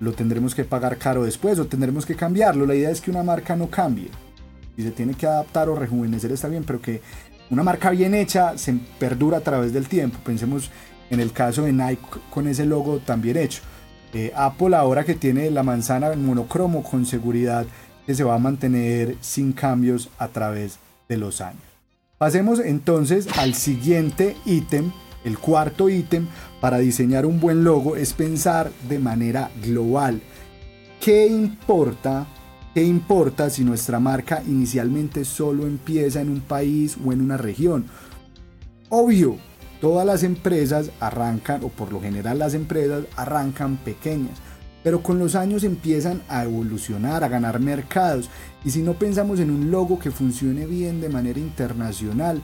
lo 0.00 0.10
tendremos 0.10 0.56
que 0.56 0.64
pagar 0.64 0.98
caro 0.98 1.22
después 1.22 1.60
o 1.60 1.66
tendremos 1.66 2.04
que 2.04 2.16
cambiarlo. 2.16 2.66
La 2.66 2.74
idea 2.74 2.90
es 2.90 3.00
que 3.00 3.12
una 3.12 3.22
marca 3.22 3.54
no 3.54 3.70
cambie 3.70 4.10
y 4.76 4.82
se 4.82 4.90
tiene 4.90 5.14
que 5.14 5.26
adaptar 5.26 5.68
o 5.68 5.74
rejuvenecer 5.74 6.32
está 6.32 6.48
bien, 6.48 6.64
pero 6.64 6.80
que 6.80 7.00
una 7.50 7.62
marca 7.62 7.90
bien 7.90 8.14
hecha 8.14 8.58
se 8.58 8.74
perdura 8.98 9.38
a 9.38 9.40
través 9.40 9.72
del 9.72 9.88
tiempo. 9.88 10.18
Pensemos 10.24 10.70
en 11.10 11.20
el 11.20 11.32
caso 11.32 11.62
de 11.62 11.72
Nike 11.72 12.02
con 12.30 12.48
ese 12.48 12.66
logo 12.66 12.98
tan 12.98 13.22
bien 13.22 13.36
hecho. 13.36 13.62
Eh, 14.12 14.32
Apple 14.34 14.74
ahora 14.74 15.04
que 15.04 15.14
tiene 15.14 15.50
la 15.50 15.62
manzana 15.62 16.12
en 16.12 16.24
monocromo 16.24 16.82
con 16.82 17.06
seguridad 17.06 17.66
que 18.06 18.14
se 18.14 18.24
va 18.24 18.34
a 18.34 18.38
mantener 18.38 19.16
sin 19.20 19.52
cambios 19.52 20.08
a 20.18 20.28
través 20.28 20.78
de 21.08 21.16
los 21.16 21.40
años. 21.40 21.62
Pasemos 22.18 22.60
entonces 22.60 23.28
al 23.36 23.54
siguiente 23.54 24.36
ítem, 24.46 24.90
el 25.24 25.38
cuarto 25.38 25.88
ítem 25.88 26.28
para 26.60 26.78
diseñar 26.78 27.26
un 27.26 27.40
buen 27.40 27.62
logo 27.62 27.96
es 27.96 28.12
pensar 28.12 28.70
de 28.88 28.98
manera 28.98 29.50
global. 29.62 30.22
¿Qué 31.00 31.26
importa 31.26 32.26
¿Qué 32.76 32.84
importa 32.84 33.48
si 33.48 33.64
nuestra 33.64 34.00
marca 34.00 34.42
inicialmente 34.46 35.24
solo 35.24 35.66
empieza 35.66 36.20
en 36.20 36.28
un 36.28 36.40
país 36.40 36.98
o 37.02 37.10
en 37.10 37.22
una 37.22 37.38
región? 37.38 37.86
Obvio, 38.90 39.38
todas 39.80 40.04
las 40.04 40.22
empresas 40.22 40.90
arrancan, 41.00 41.64
o 41.64 41.68
por 41.70 41.90
lo 41.90 42.02
general 42.02 42.38
las 42.38 42.52
empresas 42.52 43.04
arrancan 43.16 43.78
pequeñas. 43.78 44.36
pero 44.84 45.02
con 45.02 45.18
los 45.18 45.36
años 45.36 45.64
empiezan 45.64 46.20
a 46.28 46.44
evolucionar, 46.44 47.24
a 47.24 47.28
ganar 47.28 47.60
mercados. 47.60 48.28
Y 48.62 48.70
si 48.70 48.82
no 48.82 48.92
pensamos 48.92 49.40
en 49.40 49.50
un 49.50 49.70
logo 49.70 49.98
que 49.98 50.10
funcione 50.10 50.66
bien 50.66 51.00
de 51.00 51.08
manera 51.08 51.40
internacional, 51.40 52.42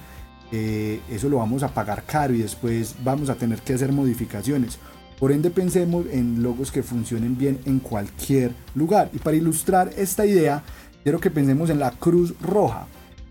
eh, 0.50 1.02
eso 1.10 1.28
lo 1.28 1.36
vamos 1.36 1.62
a 1.62 1.74
pagar 1.74 2.04
caro 2.04 2.32
y 2.32 2.38
después 2.38 2.94
vamos 3.04 3.28
a 3.28 3.34
tener 3.34 3.60
que 3.60 3.74
hacer 3.74 3.92
modificaciones. 3.92 4.78
Por 5.22 5.30
ende 5.30 5.50
pensemos 5.50 6.06
en 6.10 6.42
logos 6.42 6.72
que 6.72 6.82
funcionen 6.82 7.38
bien 7.38 7.60
en 7.64 7.78
cualquier 7.78 8.50
lugar. 8.74 9.08
Y 9.12 9.18
para 9.18 9.36
ilustrar 9.36 9.92
esta 9.96 10.26
idea, 10.26 10.64
quiero 11.04 11.20
que 11.20 11.30
pensemos 11.30 11.70
en 11.70 11.78
la 11.78 11.92
Cruz 11.92 12.34
Roja. 12.40 12.88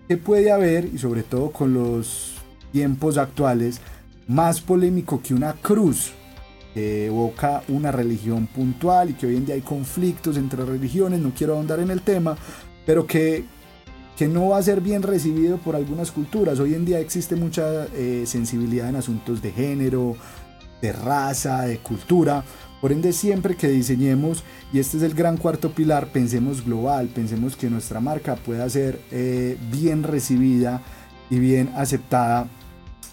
¿Qué 0.08 0.16
puede 0.16 0.54
haber, 0.54 0.86
y 0.86 0.98
sobre 0.98 1.24
todo 1.24 1.52
con 1.52 1.74
los 1.74 2.36
tiempos 2.72 3.18
actuales, 3.18 3.82
más 4.26 4.62
polémico 4.62 5.22
que 5.22 5.34
una 5.34 5.52
cruz? 5.52 6.14
que 6.74 7.08
evoca 7.08 7.62
una 7.68 7.92
religión 7.92 8.48
puntual 8.48 9.10
y 9.10 9.14
que 9.16 9.28
hoy 9.28 9.36
en 9.36 9.46
día 9.46 9.56
hay 9.56 9.62
conflictos 9.62 10.38
entre 10.38 10.64
religiones, 10.64 11.20
no 11.20 11.34
quiero 11.36 11.56
ahondar 11.56 11.82
en 11.82 11.92
el 11.92 12.02
tema, 12.02 12.38
pero 12.86 13.06
que, 13.06 13.44
que 14.16 14.30
no 14.30 14.48
va 14.48 14.60
a 14.60 14.64
ser 14.64 14.80
bien 14.80 15.04
recibido 15.04 15.58
por 15.58 15.76
algunas 15.76 16.12
culturas. 16.12 16.58
Hoy 16.62 16.74
en 16.74 16.86
día 16.86 17.02
existe 17.02 17.36
mucha 17.36 17.88
eh, 17.88 18.24
sensibilidad 18.26 18.88
en 18.88 18.96
asuntos 18.96 19.42
de 19.42 19.52
género, 19.52 20.16
de 20.82 20.92
raza, 20.92 21.62
de 21.62 21.78
cultura. 21.78 22.44
Por 22.82 22.92
ende, 22.92 23.14
siempre 23.14 23.56
que 23.56 23.68
diseñemos, 23.68 24.44
y 24.74 24.80
este 24.80 24.98
es 24.98 25.04
el 25.04 25.14
gran 25.14 25.38
cuarto 25.38 25.72
pilar, 25.72 26.08
pensemos 26.08 26.66
global, 26.66 27.08
pensemos 27.08 27.56
que 27.56 27.70
nuestra 27.70 28.00
marca 28.00 28.36
pueda 28.36 28.68
ser 28.70 29.00
eh, 29.12 29.58
bien 29.72 30.04
recibida 30.04 30.82
y 31.30 31.40
bien 31.40 31.72
aceptada 31.76 32.48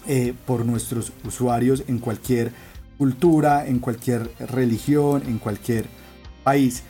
eh, 0.07 0.33
por 0.45 0.65
nuestros 0.65 1.13
usuarios 1.23 1.83
en 1.87 1.99
cualquier 1.99 2.51
cultura, 2.97 3.67
en 3.67 3.79
cualquier 3.79 4.31
religión, 4.39 5.23
en 5.27 5.37
cualquier 5.37 5.85
país. 6.43 6.83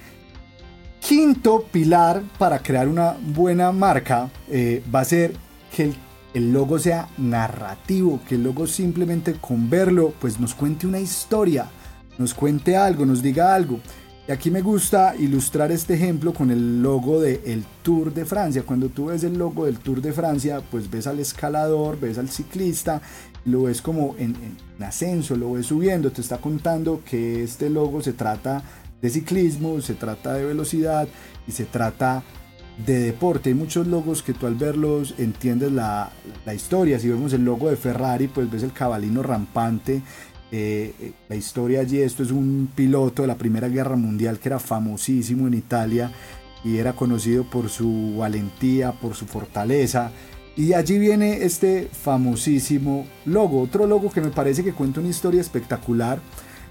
Quinto 1.01 1.65
pilar 1.71 2.23
para 2.37 2.59
crear 2.59 2.87
una 2.87 3.15
buena 3.21 3.71
marca 3.71 4.29
eh, 4.47 4.83
va 4.93 5.01
a 5.01 5.05
ser 5.05 5.33
que 5.75 5.83
el, 5.83 5.95
logo 6.33 6.79
sea 6.79 7.09
narrativo, 7.17 8.19
que 8.27 8.35
el 8.35 8.43
logo 8.43 8.67
simplemente 8.67 9.33
con 9.35 9.69
verlo 9.69 10.13
pues 10.19 10.39
nos 10.39 10.53
cuente 10.53 10.87
una 10.87 10.99
historia, 10.99 11.67
nos 12.17 12.33
cuente 12.33 12.75
algo, 12.75 13.05
nos 13.05 13.21
diga 13.21 13.53
algo. 13.53 13.79
Y 14.27 14.31
aquí 14.31 14.51
me 14.51 14.61
gusta 14.61 15.15
ilustrar 15.17 15.71
este 15.71 15.95
ejemplo 15.95 16.33
con 16.35 16.51
el 16.51 16.83
logo 16.83 17.19
del 17.19 17.41
el 17.45 17.65
Tour 17.81 18.13
de 18.13 18.25
Francia. 18.25 18.61
Cuando 18.63 18.89
tú 18.89 19.07
ves 19.07 19.23
el 19.23 19.39
logo 19.39 19.65
del 19.65 19.79
Tour 19.79 20.03
de 20.03 20.13
Francia, 20.13 20.61
pues 20.69 20.91
ves 20.91 21.07
al 21.07 21.19
escalador, 21.19 21.99
ves 21.99 22.19
al 22.19 22.29
ciclista 22.29 23.01
lo 23.45 23.63
ves 23.63 23.81
como 23.81 24.15
en, 24.17 24.35
ascenso, 24.79 25.35
lo 25.35 25.53
ves 25.53 25.67
subiendo, 25.67 26.11
te 26.11 26.21
está 26.21 26.37
contando 26.37 27.01
que 27.03 27.43
este 27.43 27.69
logo 27.69 28.01
se 28.01 28.13
trata 28.13 28.63
de 29.01 29.09
ciclismo, 29.09 29.81
se 29.81 29.93
trata 29.93 30.33
de 30.33 30.45
velocidad 30.45 31.07
y 31.47 31.51
se 31.51 31.65
trata 31.65 32.23
de 32.85 32.99
deporte. 32.99 33.49
Hay 33.49 33.55
muchos 33.55 33.87
logos 33.87 34.23
que 34.23 34.33
tú 34.33 34.47
al 34.47 34.55
verlos 34.55 35.15
entiendes 35.17 35.71
la, 35.71 36.11
historia. 36.53 36.99
Si 36.99 37.09
vemos 37.09 37.33
el 37.33 37.43
logo 37.43 37.69
de 37.69 37.75
Ferrari, 37.75 38.27
pues 38.27 38.49
ves 38.49 38.63
el 38.63 38.71
cabalino 38.71 39.23
rampante. 39.23 40.01
Eh, 40.51 40.93
eh, 40.99 41.11
la 41.27 41.35
historia 41.35 41.81
allí, 41.81 42.01
esto 42.01 42.23
es 42.23 42.31
un 42.31 42.69
piloto 42.73 43.21
de 43.21 43.27
la 43.27 43.37
Primera 43.37 43.67
Guerra 43.67 43.95
Mundial 43.95 44.39
que 44.39 44.49
era 44.49 44.57
famosísimo 44.57 45.47
en 45.47 45.53
Italia 45.53 46.11
y 46.63 46.77
era 46.77 46.93
conocido 46.93 47.43
por 47.43 47.69
su 47.69 48.15
valentía, 48.17 48.93
por 48.93 49.15
su 49.15 49.25
fortaleza. 49.25 50.11
Y 50.55 50.73
allí 50.73 50.97
viene 50.97 51.43
este 51.43 51.87
famosísimo 51.91 53.05
logo. 53.25 53.61
Otro 53.61 53.85
logo 53.85 54.11
que 54.11 54.21
me 54.21 54.29
parece 54.29 54.63
que 54.63 54.73
cuenta 54.73 54.99
una 54.99 55.09
historia 55.09 55.39
espectacular 55.39 56.19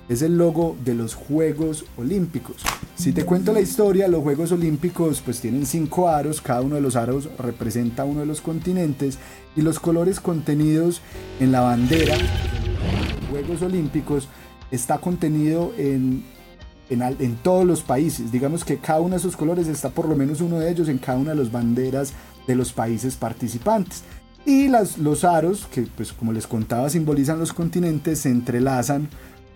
es 0.08 0.22
el 0.22 0.38
logo 0.38 0.76
de 0.84 0.94
los 0.94 1.14
Juegos 1.14 1.84
Olímpicos. 1.96 2.56
Si 2.96 3.12
te 3.12 3.24
cuento 3.24 3.52
la 3.52 3.60
historia, 3.60 4.08
los 4.08 4.22
Juegos 4.22 4.52
Olímpicos 4.52 5.20
pues 5.24 5.40
tienen 5.40 5.66
cinco 5.66 6.08
aros, 6.08 6.40
cada 6.40 6.62
uno 6.62 6.76
de 6.76 6.80
los 6.80 6.96
aros 6.96 7.28
representa 7.38 8.04
uno 8.04 8.20
de 8.20 8.26
los 8.26 8.40
continentes 8.40 9.18
y 9.54 9.62
los 9.62 9.78
colores 9.78 10.20
contenidos 10.20 11.00
en 11.40 11.52
la 11.52 11.60
bandera 11.60 12.16
de 12.16 12.22
los 12.22 13.30
Juegos 13.30 13.62
Olímpicos 13.62 14.28
está 14.70 14.98
contenido 14.98 15.72
en, 15.76 16.24
en, 16.90 17.02
en, 17.02 17.36
todos 17.36 17.66
los 17.66 17.82
países. 17.82 18.32
Digamos 18.32 18.64
que 18.64 18.78
cada 18.78 19.00
uno 19.00 19.10
de 19.10 19.18
esos 19.18 19.36
colores 19.36 19.68
está 19.68 19.90
por 19.90 20.08
lo 20.08 20.16
menos 20.16 20.40
uno 20.40 20.58
de 20.58 20.70
ellos 20.70 20.88
en 20.88 20.98
cada 20.98 21.18
una 21.18 21.30
de 21.30 21.36
las 21.36 21.52
banderas 21.52 22.12
de 22.46 22.54
los 22.54 22.72
países 22.72 23.16
participantes. 23.16 24.02
Y 24.46 24.68
las, 24.68 24.96
los 24.96 25.24
aros, 25.24 25.66
que 25.70 25.82
pues 25.82 26.12
como 26.12 26.32
les 26.32 26.46
contaba 26.46 26.88
simbolizan 26.88 27.38
los 27.38 27.52
continentes, 27.52 28.20
se 28.20 28.30
entrelazan 28.30 29.08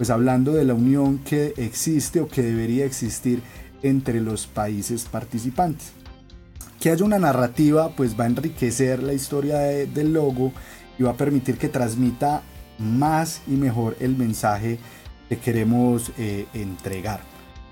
pues 0.02 0.10
hablando 0.10 0.54
de 0.54 0.64
la 0.64 0.74
unión 0.74 1.18
que 1.18 1.54
existe 1.56 2.20
o 2.20 2.26
que 2.26 2.42
debería 2.42 2.84
existir 2.84 3.40
entre 3.84 4.20
los 4.20 4.48
países 4.48 5.04
participantes. 5.04 5.92
Que 6.80 6.90
haya 6.90 7.04
una 7.04 7.20
narrativa 7.20 7.94
pues 7.94 8.18
va 8.18 8.24
a 8.24 8.26
enriquecer 8.26 9.00
la 9.00 9.12
historia 9.12 9.58
del 9.58 10.12
logo 10.12 10.50
y 10.98 11.04
va 11.04 11.12
a 11.12 11.16
permitir 11.16 11.56
que 11.56 11.68
transmita 11.68 12.42
más 12.80 13.42
y 13.46 13.52
mejor 13.52 13.96
el 14.00 14.16
mensaje 14.16 14.80
que 15.28 15.38
queremos 15.38 16.10
eh, 16.18 16.46
entregar. 16.52 17.20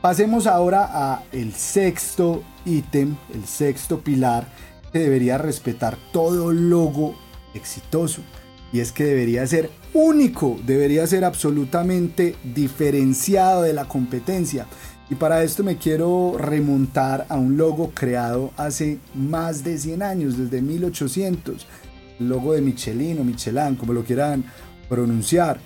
Pasemos 0.00 0.46
ahora 0.46 0.88
a 0.88 1.25
el 1.32 1.52
sexto 1.52 2.44
ítem, 2.64 3.16
el 3.34 3.44
sexto 3.44 4.02
pilar 4.02 4.46
que 4.92 5.00
debería 5.00 5.37
respetar 5.37 5.99
todo 6.12 6.52
logo 6.52 7.16
exitoso. 7.54 8.22
Y 8.72 8.80
es 8.80 8.92
que 8.92 9.04
debería 9.04 9.46
ser 9.46 9.70
único, 9.94 10.58
debería 10.64 11.06
ser 11.06 11.24
absolutamente 11.24 12.36
diferenciado 12.54 13.62
de 13.62 13.72
la 13.72 13.86
competencia. 13.86 14.66
Y 15.10 15.16
para 15.16 15.42
esto 15.42 15.64
me 15.64 15.76
quiero 15.76 16.36
remontar 16.38 17.26
a 17.28 17.36
un 17.36 17.56
logo 17.56 17.90
creado 17.92 18.52
hace 18.56 18.98
más 19.14 19.64
de 19.64 19.76
100 19.76 20.02
años, 20.02 20.38
desde 20.38 20.62
1800. 20.62 21.66
El 22.20 22.28
logo 22.28 22.52
de 22.52 22.60
Michelin 22.60 23.18
o 23.18 23.24
Michelin, 23.24 23.74
como 23.74 23.92
lo 23.92 24.04
quieran 24.04 24.44
pronunciar. 24.88 25.58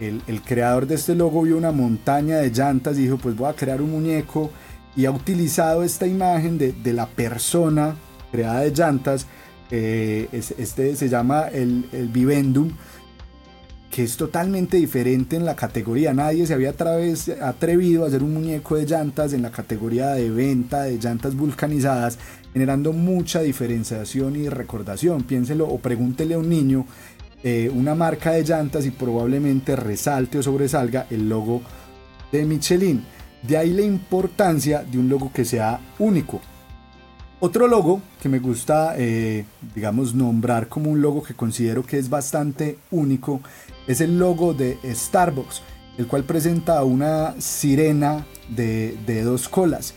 El, 0.00 0.22
creador 0.42 0.86
de 0.86 0.94
este 0.94 1.14
logo 1.14 1.42
vio 1.42 1.58
una 1.58 1.72
montaña 1.72 2.36
de 2.36 2.50
llantas 2.50 2.96
y 2.96 3.02
dijo, 3.02 3.18
pues 3.18 3.36
voy 3.36 3.50
a 3.50 3.54
crear 3.54 3.82
un 3.82 3.90
muñeco. 3.90 4.50
Y 4.96 5.04
ha 5.04 5.10
utilizado 5.10 5.82
esta 5.82 6.06
imagen 6.06 6.56
de, 6.56 6.72
de 6.72 6.92
la 6.94 7.06
persona 7.06 7.96
creada 8.32 8.60
de 8.60 8.70
llantas. 8.70 9.26
Eh, 9.70 10.28
este 10.32 10.94
se 10.96 11.08
llama 11.08 11.48
el, 11.48 11.84
Vivendum, 12.12 12.70
que 13.90 14.04
es 14.04 14.16
totalmente 14.16 14.76
diferente 14.76 15.36
en 15.36 15.44
la 15.44 15.56
categoría. 15.56 16.12
Nadie 16.12 16.46
se 16.46 16.54
había 16.54 16.70
atrevido 16.70 18.04
a 18.04 18.08
hacer 18.08 18.22
un 18.22 18.34
muñeco 18.34 18.76
de 18.76 18.86
llantas 18.86 19.32
en 19.32 19.42
la 19.42 19.50
categoría 19.50 20.10
de 20.10 20.30
venta 20.30 20.82
de 20.82 20.98
llantas 20.98 21.34
vulcanizadas, 21.34 22.18
generando 22.52 22.92
mucha 22.92 23.40
diferenciación 23.40 24.36
y 24.36 24.48
recordación. 24.48 25.22
Piénselo 25.22 25.66
o 25.66 25.78
pregúntele 25.78 26.34
a 26.34 26.38
un 26.38 26.48
niño 26.48 26.86
eh, 27.42 27.70
una 27.72 27.94
marca 27.94 28.32
de 28.32 28.42
llantas 28.42 28.86
y 28.86 28.90
probablemente 28.90 29.76
resalte 29.76 30.38
o 30.38 30.42
sobresalga 30.42 31.06
el 31.10 31.28
logo 31.28 31.62
de 32.32 32.44
Michelin. 32.44 33.04
De 33.42 33.56
ahí 33.56 33.72
la 33.72 33.82
importancia 33.82 34.82
de 34.82 34.98
un 34.98 35.08
logo 35.08 35.30
que 35.32 35.44
sea 35.44 35.78
único. 35.98 36.40
Otro 37.38 37.68
logo 37.68 38.00
que 38.22 38.30
me 38.30 38.38
gusta, 38.38 38.94
eh, 38.96 39.44
digamos, 39.74 40.14
nombrar 40.14 40.68
como 40.68 40.90
un 40.90 41.02
logo 41.02 41.22
que 41.22 41.34
considero 41.34 41.84
que 41.84 41.98
es 41.98 42.08
bastante 42.08 42.78
único 42.90 43.42
es 43.86 44.00
el 44.00 44.18
logo 44.18 44.54
de 44.54 44.78
Starbucks, 44.82 45.60
el 45.98 46.06
cual 46.06 46.24
presenta 46.24 46.82
una 46.82 47.38
sirena 47.38 48.26
de, 48.48 48.96
dos 49.22 49.50
colas. 49.50 49.92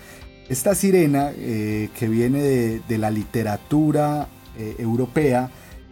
Esta 0.49 0.75
sirena, 0.75 1.31
eh, 1.33 1.89
que 1.97 2.09
viene 2.09 2.41
de, 2.41 2.97
la 2.97 3.09
literatura 3.09 4.27
eh, 4.57 4.75
europea, 4.77 5.49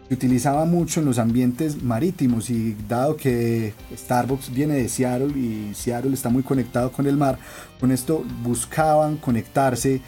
se 0.10 0.14
utilizaba 0.14 0.66
mucho 0.66 1.00
en 1.00 1.06
los 1.06 1.18
ambientes 1.18 1.82
marítimos 1.82 2.50
y 2.50 2.76
dado 2.90 3.16
que 3.16 3.74
Starbucks 3.96 4.54
viene 4.54 4.76
de 4.76 4.90
Seattle 4.90 5.38
y 5.38 5.74
Seattle 5.74 6.14
está 6.14 6.30
muy 6.30 6.44
conectado 6.44 6.92
con 6.92 7.08
el 7.08 7.16
mar, 7.16 7.38
con 7.80 7.92
esto 7.92 8.26
buscaban 8.44 9.18
conectarse 9.18 10.02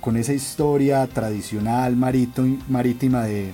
con, 0.00 0.16
esa 0.16 0.32
historia 0.32 1.06
tradicional 1.06 1.94
marítima 1.96 3.24
de, 3.24 3.52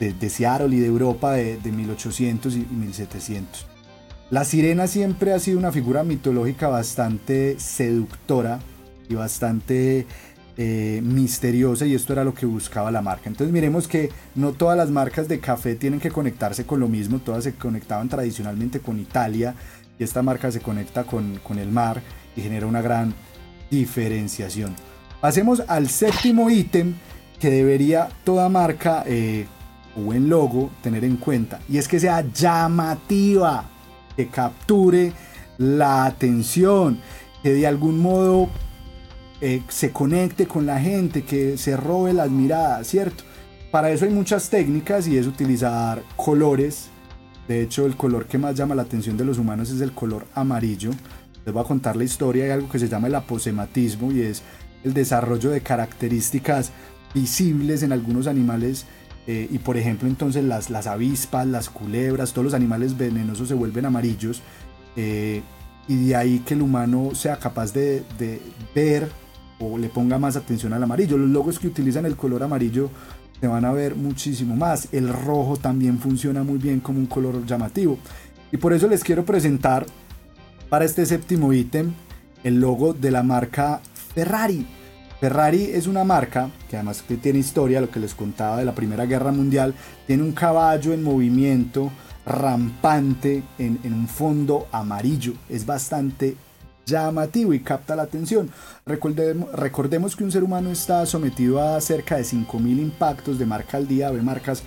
de, 0.00 0.30
Seattle 0.30 0.74
y 0.74 0.80
de 0.80 0.86
Europa 0.86 1.32
de, 1.32 1.58
1800 1.70 2.56
y 2.56 2.60
1700. 2.60 3.66
La 4.30 4.44
sirena 4.44 4.86
siempre 4.86 5.32
ha 5.32 5.38
sido 5.38 5.58
una 5.58 5.72
figura 5.72 6.02
mitológica 6.02 6.68
bastante 6.68 7.58
seductora 7.58 8.60
y 9.08 9.14
bastante 9.14 10.06
eh, 10.56 11.00
misteriosa 11.02 11.86
y 11.86 11.94
esto 11.94 12.12
era 12.14 12.24
lo 12.24 12.34
que 12.34 12.46
buscaba 12.46 12.90
la 12.90 13.02
marca. 13.02 13.28
Entonces 13.28 13.52
miremos 13.52 13.86
que 13.86 14.10
no 14.34 14.52
todas 14.52 14.76
las 14.76 14.90
marcas 14.90 15.28
de 15.28 15.40
café 15.40 15.74
tienen 15.76 16.00
que 16.00 16.10
conectarse 16.10 16.64
con 16.64 16.80
lo 16.80 16.88
mismo, 16.88 17.18
todas 17.18 17.44
se 17.44 17.54
conectaban 17.54 18.08
tradicionalmente 18.08 18.80
con 18.80 18.98
Italia 18.98 19.54
y 19.98 20.04
esta 20.04 20.22
marca 20.22 20.50
se 20.50 20.60
conecta 20.60 21.04
con, 21.04 21.38
con 21.42 21.58
el 21.58 21.70
mar 21.70 22.02
y 22.36 22.40
genera 22.42 22.66
una 22.66 22.82
gran 22.82 23.14
diferenciación. 23.70 24.74
Pasemos 25.20 25.62
al 25.66 25.88
séptimo 25.88 26.48
ítem 26.48 26.94
que 27.40 27.50
debería 27.50 28.08
toda 28.24 28.48
marca 28.48 29.02
eh, 29.06 29.46
o 29.96 30.02
buen 30.02 30.28
logo 30.28 30.70
tener 30.82 31.04
en 31.04 31.16
cuenta. 31.16 31.60
Y 31.68 31.78
es 31.78 31.88
que 31.88 31.98
sea 31.98 32.24
llamativa, 32.32 33.64
que 34.16 34.28
capture 34.28 35.12
la 35.58 36.04
atención. 36.04 37.00
que 37.42 37.52
de 37.52 37.66
algún 37.66 37.98
modo 37.98 38.48
eh, 39.40 39.62
se 39.68 39.90
conecte 39.90 40.46
con 40.46 40.66
la 40.66 40.80
gente, 40.80 41.22
que 41.22 41.56
se 41.56 41.76
robe 41.76 42.12
las 42.12 42.30
miradas, 42.30 42.86
¿cierto? 42.86 43.24
Para 43.70 43.90
eso 43.90 44.04
hay 44.04 44.10
muchas 44.10 44.48
técnicas 44.50 45.06
y 45.08 45.18
es 45.18 45.26
utilizar 45.26 46.02
colores. 46.16 46.90
De 47.46 47.62
hecho, 47.62 47.86
el 47.86 47.96
color 47.96 48.26
que 48.26 48.38
más 48.38 48.54
llama 48.54 48.74
la 48.74 48.82
atención 48.82 49.16
de 49.16 49.24
los 49.24 49.38
humanos 49.38 49.70
es 49.70 49.80
el 49.80 49.92
color 49.92 50.26
amarillo. 50.34 50.90
Les 51.44 51.52
voy 51.52 51.62
a 51.62 51.66
contar 51.66 51.96
la 51.96 52.04
historia 52.04 52.44
de 52.44 52.52
algo 52.52 52.68
que 52.68 52.78
se 52.78 52.88
llama 52.88 53.08
el 53.08 53.14
aposematismo 53.14 54.12
y 54.12 54.22
es 54.22 54.42
el 54.84 54.94
desarrollo 54.94 55.50
de 55.50 55.60
características 55.60 56.72
visibles 57.14 57.82
en 57.82 57.92
algunos 57.92 58.26
animales 58.26 58.86
eh, 59.26 59.48
y 59.50 59.58
por 59.58 59.76
ejemplo 59.76 60.08
entonces 60.08 60.44
las, 60.44 60.70
las 60.70 60.86
avispas, 60.86 61.46
las 61.46 61.68
culebras, 61.68 62.32
todos 62.32 62.46
los 62.46 62.54
animales 62.54 62.96
venenosos 62.96 63.48
se 63.48 63.54
vuelven 63.54 63.86
amarillos 63.86 64.42
eh, 64.96 65.42
y 65.86 66.08
de 66.08 66.16
ahí 66.16 66.38
que 66.40 66.54
el 66.54 66.62
humano 66.62 67.10
sea 67.14 67.38
capaz 67.38 67.72
de, 67.72 68.02
de, 68.18 68.40
ver 68.74 69.08
o 69.58 69.78
le 69.78 69.88
ponga 69.88 70.18
más 70.18 70.36
atención 70.36 70.72
al 70.72 70.82
amarillo. 70.82 71.16
Los 71.16 71.30
logos 71.30 71.58
que 71.58 71.66
utilizan 71.66 72.04
el 72.04 72.14
color 72.14 72.42
amarillo 72.42 72.90
se 73.40 73.46
van 73.46 73.64
a 73.64 73.72
ver 73.72 73.96
muchísimo 73.96 74.54
más. 74.54 74.88
El 74.92 75.08
rojo 75.08 75.56
también 75.56 75.98
funciona 75.98 76.42
muy 76.42 76.58
bien 76.58 76.80
como 76.80 76.98
un 76.98 77.06
color 77.06 77.44
llamativo. 77.46 77.98
Y 78.52 78.58
por 78.58 78.72
eso 78.72 78.86
les 78.86 79.02
quiero 79.02 79.24
presentar 79.24 79.86
para 80.68 80.84
este 80.84 81.06
séptimo 81.06 81.52
ítem 81.52 81.92
el 82.44 82.60
logo 82.60 82.92
de 82.92 83.10
la 83.10 83.22
marca 83.22 83.80
Ferrari. 84.18 84.66
Ferrari 85.20 85.70
es 85.72 85.86
una 85.86 86.02
marca 86.02 86.50
que 86.68 86.74
además 86.74 87.04
tiene 87.22 87.38
historia, 87.38 87.80
lo 87.80 87.88
que 87.88 88.00
les 88.00 88.16
contaba 88.16 88.56
de 88.56 88.64
la 88.64 88.74
Primera 88.74 89.06
Guerra 89.06 89.30
Mundial, 89.30 89.76
tiene 90.08 90.24
un 90.24 90.32
caballo 90.32 90.92
en 90.92 91.04
movimiento 91.04 91.92
rampante 92.26 93.44
en, 93.60 93.78
un 93.84 94.08
fondo 94.08 94.66
amarillo. 94.72 95.34
Es 95.48 95.64
bastante 95.64 96.34
llamativo 96.84 97.54
y 97.54 97.60
capta 97.60 97.94
la 97.94 98.02
atención. 98.02 98.50
Recordemos, 98.84 99.52
recordemos, 99.52 100.16
que 100.16 100.24
un 100.24 100.32
ser 100.32 100.42
humano 100.42 100.72
está 100.72 101.06
sometido 101.06 101.62
a 101.62 101.80
cerca 101.80 102.16
de 102.16 102.24
5.000 102.24 102.80
impactos 102.80 103.38
de 103.38 103.46
marca 103.46 103.76
al 103.76 103.86
día, 103.86 104.10
ve 104.10 104.20
marcas 104.20 104.64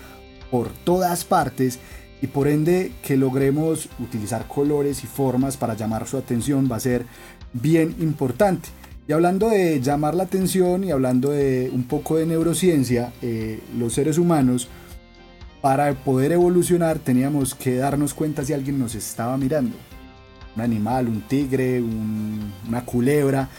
por 0.49 0.69
todas 0.69 1.25
partes 1.25 1.77
y 2.21 2.27
por 2.27 2.47
ende 2.47 2.93
que 3.03 3.17
logremos 3.17 3.89
utilizar 3.99 4.47
colores 4.47 5.03
y 5.03 5.07
formas 5.07 5.57
para 5.57 5.73
llamar 5.73 6.07
su 6.07 6.15
atención 6.15 6.69
va 6.71 6.77
a 6.77 6.79
ser 6.79 7.05
bien 7.51 7.97
importante. 7.99 8.69
Y 9.11 9.13
hablando 9.13 9.49
de 9.49 9.81
llamar 9.81 10.15
la 10.15 10.23
atención 10.23 10.85
y 10.85 10.91
hablando 10.91 11.31
de 11.31 11.69
un 11.73 11.83
poco 11.83 12.15
de 12.15 12.25
neurociencia, 12.25 13.11
eh, 13.21 13.59
los 13.77 13.91
seres 13.91 14.17
humanos, 14.17 14.69
para 15.59 15.93
poder 15.95 16.31
evolucionar 16.31 16.97
teníamos 16.97 17.53
que 17.53 17.75
darnos 17.75 18.13
cuenta 18.13 18.45
si 18.45 18.53
alguien 18.53 18.79
nos 18.79 18.95
estaba 18.95 19.35
mirando. 19.35 19.75
Un 20.55 20.61
animal, 20.61 21.09
un 21.09 21.23
tigre, 21.23 21.81
una 21.81 22.85
culebra, 22.85 23.49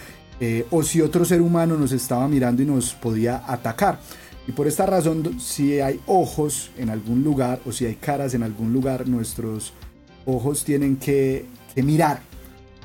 eh, 0.41 0.65
o 0.71 0.83
si 0.83 1.03
otro 1.03 1.23
ser 1.27 1.43
humano 1.43 1.77
nos 1.77 1.93
estaba 1.93 2.27
mirando 2.29 2.63
y 2.63 2.65
nos 2.65 2.95
podía 2.95 3.43
atacar. 3.47 4.01
Y 4.49 4.53
por 4.53 4.67
esta 4.67 4.87
razón, 4.87 5.39
si 5.39 5.81
hay 5.81 6.01
ojos 6.07 6.71
en 6.79 6.89
algún 6.89 7.23
lugar 7.23 7.61
o 7.67 7.73
si 7.73 7.85
hay 7.85 7.97
caras 7.97 8.33
en 8.33 8.43
algún 8.43 8.73
lugar, 8.73 9.07
nuestros 9.07 9.75
ojos 10.25 10.65
tienen 10.65 10.97
que, 10.97 11.45
que 11.75 11.83
mirar 11.83 12.32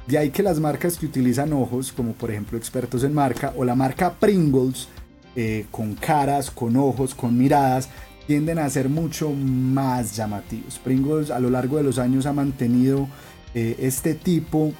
de 0.07 0.17
ahí 0.17 0.29
que 0.29 0.41
las 0.41 0.59
marcas 0.59 0.97
que 0.97 1.05
utilizan 1.05 1.51
ojos, 1.53 1.91
como 1.91 2.13
por 2.13 2.31
ejemplo 2.31 2.57
expertos 2.57 3.03
en 3.03 3.13
marca 3.13 3.53
o 3.57 3.65
la 3.65 3.75
marca 3.75 4.13
Pringles, 4.13 4.87
eh, 5.35 5.65
con 5.69 5.95
caras, 5.95 6.49
con 6.49 6.77
ojos, 6.77 7.13
con 7.13 7.37
miradas, 7.37 7.89
tienden 8.25 8.57
a 8.59 8.69
ser 8.69 8.89
mucho 8.89 9.31
más 9.31 10.15
llamativos. 10.15 10.79
Pringles 10.79 11.29
a 11.29 11.39
lo 11.39 11.49
largo 11.49 11.77
de 11.77 11.83
los 11.83 11.99
años 11.99 12.25
ha 12.25 12.33
mantenido 12.33 13.07
eh, 13.53 13.75
este 13.79 14.15
tipo 14.15 14.73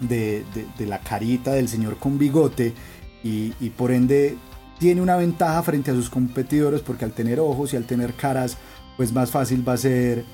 de, 0.00 0.44
la 0.78 1.00
carita 1.00 1.52
del 1.52 1.68
señor 1.68 1.96
con 1.98 2.18
bigote 2.18 2.72
y, 3.22 3.52
y 3.60 3.70
por 3.70 3.90
ende 3.92 4.36
tiene 4.78 5.00
una 5.00 5.16
ventaja 5.16 5.62
frente 5.62 5.90
a 5.90 5.94
sus 5.94 6.08
competidores 6.08 6.80
porque 6.80 7.04
al 7.04 7.12
tener 7.12 7.38
ojos 7.40 7.72
y 7.72 7.76
al 7.76 7.84
tener 7.84 8.14
caras, 8.14 8.56
pues 8.96 9.12
más 9.12 9.30
fácil 9.30 9.66
va 9.68 9.74
a 9.74 9.76
ser 9.76 10.24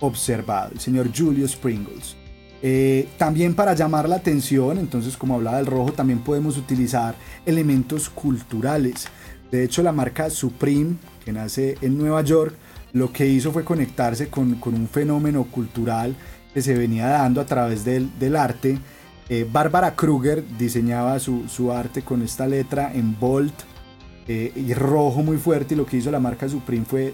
observado. 0.00 0.72
El 0.72 0.80
señor 0.80 1.10
Julius 1.16 1.56
Pringles. 1.56 2.16
Eh, 2.62 3.08
también 3.18 3.54
para 3.54 3.74
llamar 3.74 4.08
la 4.08 4.16
atención, 4.16 4.78
entonces 4.78 5.16
como 5.16 5.34
hablaba 5.34 5.58
del 5.58 5.66
rojo, 5.66 5.92
también 5.92 6.20
podemos 6.20 6.56
utilizar 6.56 7.14
elementos 7.44 8.08
culturales. 8.08 9.06
De 9.50 9.62
hecho, 9.64 9.82
la 9.82 9.92
marca 9.92 10.30
Supreme, 10.30 10.96
que 11.24 11.32
nace 11.32 11.76
en 11.80 11.98
Nueva 11.98 12.22
York, 12.22 12.54
lo 12.92 13.12
que 13.12 13.26
hizo 13.26 13.52
fue 13.52 13.64
conectarse 13.64 14.28
con, 14.28 14.58
un 14.62 14.88
fenómeno 14.88 15.44
cultural 15.44 16.16
que 16.54 16.62
se 16.62 16.74
venía 16.74 17.08
dando 17.08 17.40
a 17.40 17.46
través 17.46 17.84
del, 17.84 18.36
arte. 18.36 18.78
Eh, 19.28 19.46
Bárbara 19.50 19.94
Kruger 19.94 20.42
diseñaba 20.58 21.18
su, 21.18 21.72
arte 21.72 22.02
con 22.02 22.22
esta 22.22 22.46
letra 22.46 22.90
en 22.94 23.18
bold 23.18 23.52
eh, 24.28 24.52
y 24.56 24.72
rojo 24.72 25.22
muy 25.22 25.36
fuerte 25.36 25.74
y 25.74 25.76
lo 25.76 25.84
que 25.84 25.98
hizo 25.98 26.10
la 26.10 26.20
marca 26.20 26.48
Supreme 26.48 26.86
fue 26.86 27.12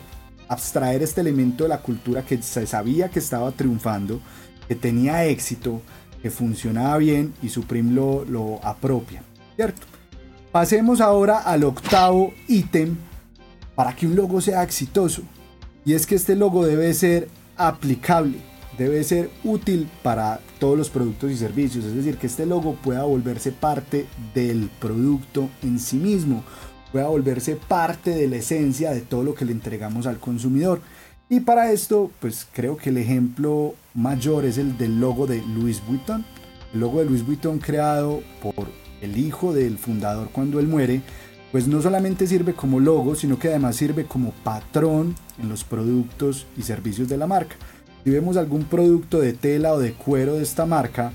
abstraer 0.49 1.03
este 1.03 1.21
elemento 1.21 1.65
de 1.65 1.69
la 1.69 1.79
cultura 1.79 2.23
que 2.23 2.41
se 2.43 2.67
sabía 2.67 3.09
que 3.09 3.19
estaba 3.19 3.51
triunfando 3.53 4.21
que 4.69 4.75
tenía 4.75 5.25
éxito, 5.25 5.83
que 6.23 6.31
funcionaba 6.31 6.97
bien 6.99 7.35
y 7.43 7.49
Supreme 7.49 7.93
lo, 7.93 8.25
lo 8.25 8.65
apropia, 8.65 9.23
¿cierto? 9.57 9.83
Pasemos 10.53 11.01
ahora 11.01 11.39
al 11.39 11.65
octavo 11.65 12.33
ítem 12.47 12.97
para 13.75 13.97
que 13.97 14.07
un 14.07 14.15
logo 14.15 14.41
sea 14.41 14.63
exitoso. 14.63 15.23
Y 15.85 15.95
es 15.95 16.07
que 16.07 16.15
este 16.15 16.37
logo 16.37 16.65
debe 16.65 16.93
ser 16.95 17.29
aplicable, 17.57 18.39
debe 18.79 19.03
ser 19.03 19.31
útil 19.45 19.89
para 20.03 20.41
todos 20.59 20.79
los 20.79 20.91
productos 20.91 21.31
y 21.31 21.37
servicios. 21.37 21.85
Es 21.85 21.95
decir, 21.95 22.19
que 22.19 22.27
este 22.27 22.47
logo 22.47 22.75
pueda 22.75 23.03
volverse 23.05 23.51
parte 23.51 24.07
del 24.35 24.71
producto 24.79 25.49
en 25.63 25.81
sí 25.81 25.97
mismo, 25.97 26.45
pueda 26.93 27.09
volverse 27.09 27.57
parte 27.57 28.11
de 28.11 28.29
la 28.29 28.37
esencia 28.37 28.93
de 28.93 29.01
todo 29.01 29.25
lo 29.25 29.35
que 29.35 29.45
le 29.45 29.53
entregamos 29.53 30.07
al 30.07 30.19
consumidor. 30.19 30.81
Y 31.33 31.41
para 31.41 31.73
esto, 31.73 32.11
pues 32.21 32.47
creo 32.53 32.77
que 32.77 32.91
el 32.91 32.99
ejemplo 32.99 33.75
mayor 33.95 34.45
es 34.45 34.59
el 34.59 34.77
del 34.77 35.01
logo 35.01 35.27
de 35.27 35.41
Louis 35.41 35.83
Vuitton. 35.89 36.27
El 36.75 36.81
logo 36.81 36.99
de 36.99 37.07
Louis 37.07 37.25
Vuitton 37.25 37.59
creado 37.59 38.23
por 38.43 38.67
el 39.01 39.17
hijo 39.17 39.55
del 39.55 39.79
fundador 39.79 40.29
cuando 40.31 40.61
él 40.61 40.69
muere, 40.69 41.01
pues 41.51 41.67
no 41.67 41.81
solamente 41.81 42.27
sirve 42.27 42.53
como 42.53 42.81
logo, 42.81 43.15
sino 43.15 43.39
que 43.39 43.49
además 43.49 43.77
sirve 43.77 44.05
como 44.05 44.33
patrón 44.45 45.15
en 45.41 45.49
los 45.49 45.65
productos 45.65 46.47
y 46.59 46.65
servicios 46.65 47.09
de 47.09 47.17
la 47.17 47.27
marca. 47.27 47.57
Si 48.05 48.11
vemos 48.11 48.37
algún 48.37 48.65
producto 48.65 49.19
de 49.19 49.33
tela 49.33 49.73
o 49.73 49.79
de 49.79 49.95
cuero 49.95 50.35
de 50.35 50.43
esta 50.43 50.67
marca, 50.67 51.13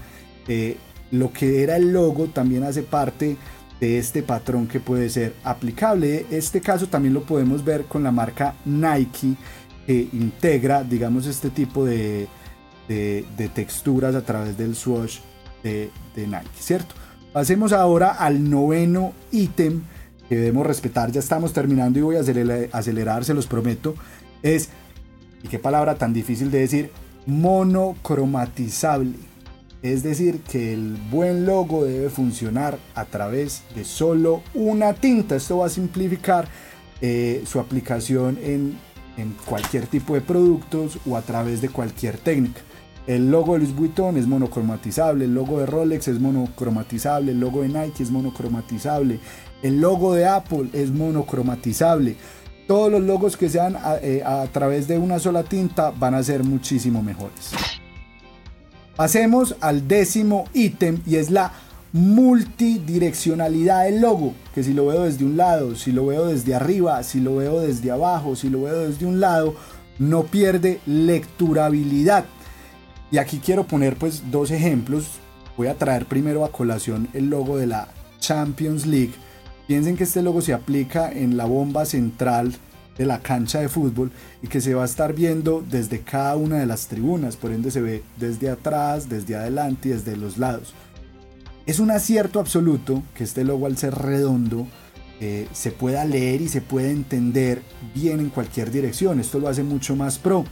eh, 0.47 0.77
lo 1.11 1.31
que 1.31 1.61
era 1.61 1.77
el 1.77 1.93
logo 1.93 2.25
también 2.25 2.63
hace 2.63 2.81
parte 2.81 3.37
de 3.79 3.99
este 3.99 4.23
patrón 4.23 4.67
que 4.67 4.79
puede 4.79 5.11
ser 5.11 5.35
aplicable. 5.43 6.25
Este 6.31 6.59
caso 6.59 6.87
también 6.87 7.13
lo 7.13 7.21
podemos 7.21 7.63
ver 7.63 7.83
con 7.83 8.01
la 8.01 8.11
marca 8.11 8.55
Nike 8.65 9.35
que 9.87 10.09
integra, 10.11 10.83
digamos, 10.83 11.25
este 11.25 11.49
tipo 11.49 11.85
de, 11.85 12.27
texturas 13.55 14.15
a 14.15 14.21
través 14.21 14.57
del 14.57 14.75
swatch 14.75 15.19
de, 15.63 15.89
Nike, 16.15 16.49
¿cierto? 16.59 16.93
Pasemos 17.31 17.71
ahora 17.71 18.11
al 18.11 18.49
noveno 18.49 19.13
ítem 19.31 19.83
que 20.27 20.35
debemos 20.35 20.67
respetar. 20.67 21.11
Ya 21.11 21.19
estamos 21.19 21.53
terminando 21.53 21.99
y 21.99 22.01
voy 22.01 22.15
a 22.17 22.19
acelerar, 22.73 23.23
se 23.23 23.33
los 23.33 23.47
prometo. 23.47 23.95
Es, 24.43 24.69
y 25.41 25.47
qué 25.47 25.57
palabra 25.57 25.95
tan 25.95 26.13
difícil 26.13 26.51
de 26.51 26.59
decir, 26.59 26.91
monocromatizable. 27.25 29.15
Es 29.83 30.03
decir, 30.03 30.41
que 30.41 30.73
el 30.73 30.97
buen 31.09 31.45
logo 31.45 31.85
debe 31.85 32.09
funcionar 32.09 32.77
a 32.93 33.05
través 33.05 33.63
de 33.73 33.85
solo 33.85 34.41
una 34.53 34.93
tinta. 34.93 35.35
Esto 35.35 35.59
va 35.59 35.67
a 35.67 35.69
simplificar 35.69 36.47
eh, 36.99 37.43
su 37.45 37.59
aplicación 37.59 38.39
en 38.41 38.77
en 39.17 39.35
cualquier 39.45 39.87
tipo 39.87 40.13
de 40.13 40.21
productos 40.21 40.99
o 41.05 41.17
a 41.17 41.21
través 41.21 41.61
de 41.61 41.69
cualquier 41.69 42.17
técnica. 42.17 42.61
El 43.07 43.31
logo 43.31 43.53
de 43.53 43.59
Louis 43.59 43.75
Vuitton 43.75 44.17
es 44.17 44.27
monocromatizable, 44.27 45.25
el 45.25 45.33
logo 45.33 45.59
de 45.59 45.65
Rolex 45.65 46.09
es 46.09 46.19
monocromatizable, 46.19 47.31
el 47.31 47.39
logo 47.39 47.61
de 47.61 47.69
Nike 47.69 48.03
es 48.03 48.11
monocromatizable, 48.11 49.19
el 49.63 49.79
logo 49.79 50.13
de 50.13 50.27
Apple 50.27 50.69
es 50.73 50.91
monocromatizable. 50.91 52.17
Todos 52.67 52.91
los 52.91 53.01
logos 53.01 53.37
que 53.37 53.49
sean 53.49 53.77
a, 53.77 53.95
eh, 54.01 54.23
a 54.25 54.45
través 54.47 54.89
de 54.89 54.97
una 54.97 55.19
sola 55.19 55.43
tinta 55.43 55.91
van 55.91 56.15
a 56.15 56.23
ser 56.23 56.43
muchísimo 56.43 57.01
mejores. 57.01 57.51
Pasemos 58.97 59.55
al 59.61 59.87
décimo 59.87 60.45
ítem 60.53 61.01
y 61.05 61.15
es 61.15 61.29
la 61.29 61.53
multidireccionalidad 61.97 63.85
del 63.85 64.01
logo, 64.01 64.33
que 64.53 64.63
si 64.63 64.73
lo 64.73 64.87
veo 64.87 65.03
desde 65.03 65.25
un 65.25 65.35
lado, 65.37 65.75
si 65.75 65.91
lo 65.91 66.05
veo 66.05 66.27
desde 66.27 66.55
arriba, 66.55 67.03
si 67.03 67.19
lo 67.19 67.37
veo 67.37 67.59
desde 67.59 67.91
abajo, 67.91 68.35
si 68.35 68.49
lo 68.49 68.63
veo 68.63 68.87
desde 68.87 69.05
un 69.05 69.19
lado, 69.19 69.55
no 69.99 70.23
pierde 70.23 70.79
lecturabilidad. 70.85 72.25
Y 73.11 73.17
aquí 73.17 73.39
quiero 73.43 73.65
poner 73.65 73.95
pues 73.95 74.23
dos 74.31 74.51
ejemplos. 74.51 75.19
Voy 75.57 75.67
a 75.67 75.77
traer 75.77 76.05
primero 76.05 76.45
a 76.45 76.51
colación 76.51 77.07
el 77.13 77.29
logo 77.29 77.57
de 77.57 77.67
la 77.67 77.87
Champions 78.19 78.85
League. 78.85 79.13
Piensen 79.67 79.97
que 79.97 80.03
este 80.03 80.21
logo 80.21 80.41
se 80.41 80.53
aplica 80.53 81.11
en 81.11 81.35
la 81.35 81.45
bomba 81.45 81.85
central 81.85 82.53
de 82.97 83.05
la 83.05 83.19
cancha 83.19 83.59
de 83.59 83.69
fútbol 83.69 84.11
y 84.41 84.47
que 84.47 84.61
se 84.61 84.73
va 84.73 84.83
a 84.83 84.85
estar 84.85 85.13
viendo 85.13 85.63
desde 85.67 86.01
cada 86.01 86.35
una 86.35 86.57
de 86.57 86.65
las 86.65 86.87
tribunas, 86.87 87.35
por 87.37 87.51
ende 87.51 87.71
se 87.71 87.81
ve 87.81 88.03
desde 88.17 88.49
atrás, 88.49 89.07
desde 89.07 89.35
adelante 89.35 89.89
y 89.89 89.91
desde 89.91 90.17
los 90.17 90.37
lados. 90.37 90.73
Es 91.67 91.79
un 91.79 91.91
acierto 91.91 92.39
absoluto 92.39 93.03
que 93.13 93.25
este 93.25 93.43
logo 93.43 93.65
al 93.65 93.77
ser 93.77 93.93
redondo 93.93 94.65
eh, 95.19 95.49
se 95.51 95.71
pueda 95.71 96.05
leer 96.05 96.41
y 96.41 96.47
se 96.47 96.61
pueda 96.61 96.89
entender 96.89 97.61
bien 97.93 98.21
en 98.21 98.29
cualquier 98.29 98.71
dirección. 98.71 99.19
Esto 99.19 99.37
lo 99.37 99.49
hace 99.49 99.63
mucho 99.63 99.93
más 99.93 100.17
pro. 100.17 100.45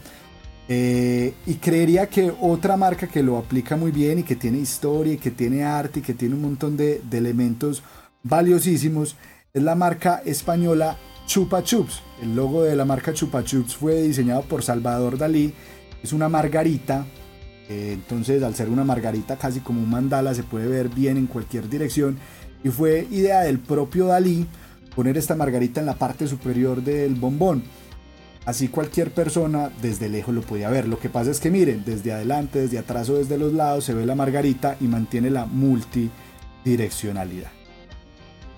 Eh, 0.67 1.33
y 1.45 1.53
creería 1.55 2.09
que 2.09 2.33
otra 2.41 2.75
marca 2.75 3.07
que 3.07 3.23
lo 3.23 3.37
aplica 3.37 3.77
muy 3.77 3.91
bien 3.91 4.19
y 4.19 4.23
que 4.23 4.35
tiene 4.35 4.57
historia 4.57 5.13
y 5.13 5.17
que 5.17 5.31
tiene 5.31 5.63
arte 5.63 5.99
y 5.99 6.03
que 6.03 6.15
tiene 6.15 6.35
un 6.35 6.41
montón 6.41 6.75
de, 6.75 7.01
elementos 7.13 7.81
valiosísimos 8.23 9.15
es 9.53 9.63
la 9.63 9.75
marca 9.75 10.21
española 10.25 10.97
Chupa 11.27 11.63
Chups. 11.63 12.01
El 12.21 12.35
logo 12.35 12.63
de 12.63 12.75
la 12.75 12.83
marca 12.83 13.13
Chupa 13.13 13.41
Chups 13.41 13.77
fue 13.77 14.01
diseñado 14.01 14.41
por 14.41 14.63
Salvador 14.63 15.17
Dalí. 15.17 15.53
Es 16.03 16.11
una 16.11 16.27
margarita. 16.27 17.05
Eh, 17.69 17.91
entonces 17.93 18.43
al 18.43 18.55
ser 18.55 18.69
una 18.69 18.83
margarita 18.83 19.37
casi 19.37 19.59
como 19.59 19.81
un 19.81 19.89
mandala 19.89 20.35
se 20.35 20.43
puede 20.43 20.67
ver 20.67 20.89
bien 20.89 21.17
en 21.17 21.27
cualquier 21.27 21.69
dirección. 21.69 22.17
Y 22.63 22.69
fue 22.69 23.07
idea 23.11 23.41
del 23.41 23.59
propio 23.59 24.07
Dalí 24.07 24.47
poner 24.95 25.17
esta 25.17 25.35
margarita 25.35 25.79
en 25.79 25.85
la 25.85 25.95
parte 25.95 26.27
superior 26.27 26.81
del 26.81 27.15
bombón. 27.15 27.63
Así 28.45 28.67
cualquier 28.67 29.11
persona 29.11 29.71
desde 29.81 30.07
lejos 30.07 30.33
lo 30.33 30.41
podía 30.41 30.69
ver. 30.69 30.87
Lo 30.87 30.99
que 30.99 31.09
pasa 31.09 31.31
es 31.31 31.39
que 31.39 31.49
miren, 31.49 31.83
desde 31.85 32.13
adelante, 32.13 32.59
desde 32.59 32.77
atrás 32.77 33.09
o 33.09 33.17
desde 33.17 33.37
los 33.37 33.53
lados 33.53 33.85
se 33.85 33.93
ve 33.93 34.05
la 34.05 34.15
margarita 34.15 34.77
y 34.79 34.85
mantiene 34.85 35.31
la 35.31 35.45
multidireccionalidad. 35.45 37.49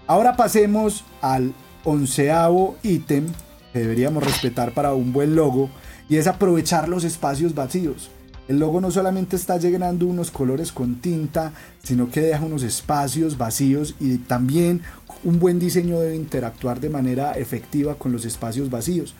Ahora 0.05 0.35
pasemos 0.35 1.05
al 1.21 1.53
onceavo 1.83 2.77
ítem 2.83 3.25
que 3.71 3.79
deberíamos 3.79 4.23
respetar 4.23 4.73
para 4.73 4.93
un 4.93 5.13
buen 5.13 5.35
logo 5.35 5.69
y 6.09 6.17
es 6.17 6.27
aprovechar 6.27 6.89
los 6.89 7.03
espacios 7.03 7.55
vacíos. 7.55 8.09
El 8.47 8.59
logo 8.59 8.79
no 8.79 8.91
solamente 8.91 9.35
está 9.35 9.57
llenando 9.57 10.05
unos 10.05 10.31
colores 10.31 10.71
con 10.71 10.95
tinta, 10.95 11.51
sino 11.83 12.09
que 12.09 12.21
deja 12.21 12.45
unos 12.45 12.63
espacios 12.63 13.37
vacíos 13.37 13.95
y 13.99 14.19
también 14.19 14.81
un 15.23 15.39
buen 15.39 15.59
diseño 15.59 15.99
debe 15.99 16.15
interactuar 16.15 16.79
de 16.79 16.89
manera 16.89 17.33
efectiva 17.33 17.95
con 17.95 18.13
los 18.13 18.23
espacios 18.23 18.69
vacíos. 18.69 19.15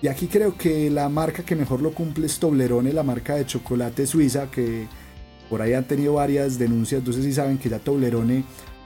Y 0.00 0.08
aquí 0.08 0.28
creo 0.28 0.56
que 0.56 0.88
la 0.88 1.10
marca 1.10 1.42
que 1.42 1.56
mejor 1.56 1.82
lo 1.82 1.92
cumple 1.92 2.24
es 2.24 2.38
Toblerone, 2.38 2.94
la 2.94 3.02
marca 3.02 3.34
de 3.34 3.44
chocolate 3.44 4.06
suiza, 4.06 4.50
que 4.50 4.86
por 5.50 5.60
ahí 5.60 5.74
han 5.74 5.84
tenido 5.84 6.14
varias 6.14 6.58
denuncias. 6.58 7.02
Sé 7.04 7.22
si 7.22 7.34
saben 7.34 7.58
que 7.58 7.68
ya 7.68 7.80
Toblerone 7.80 8.44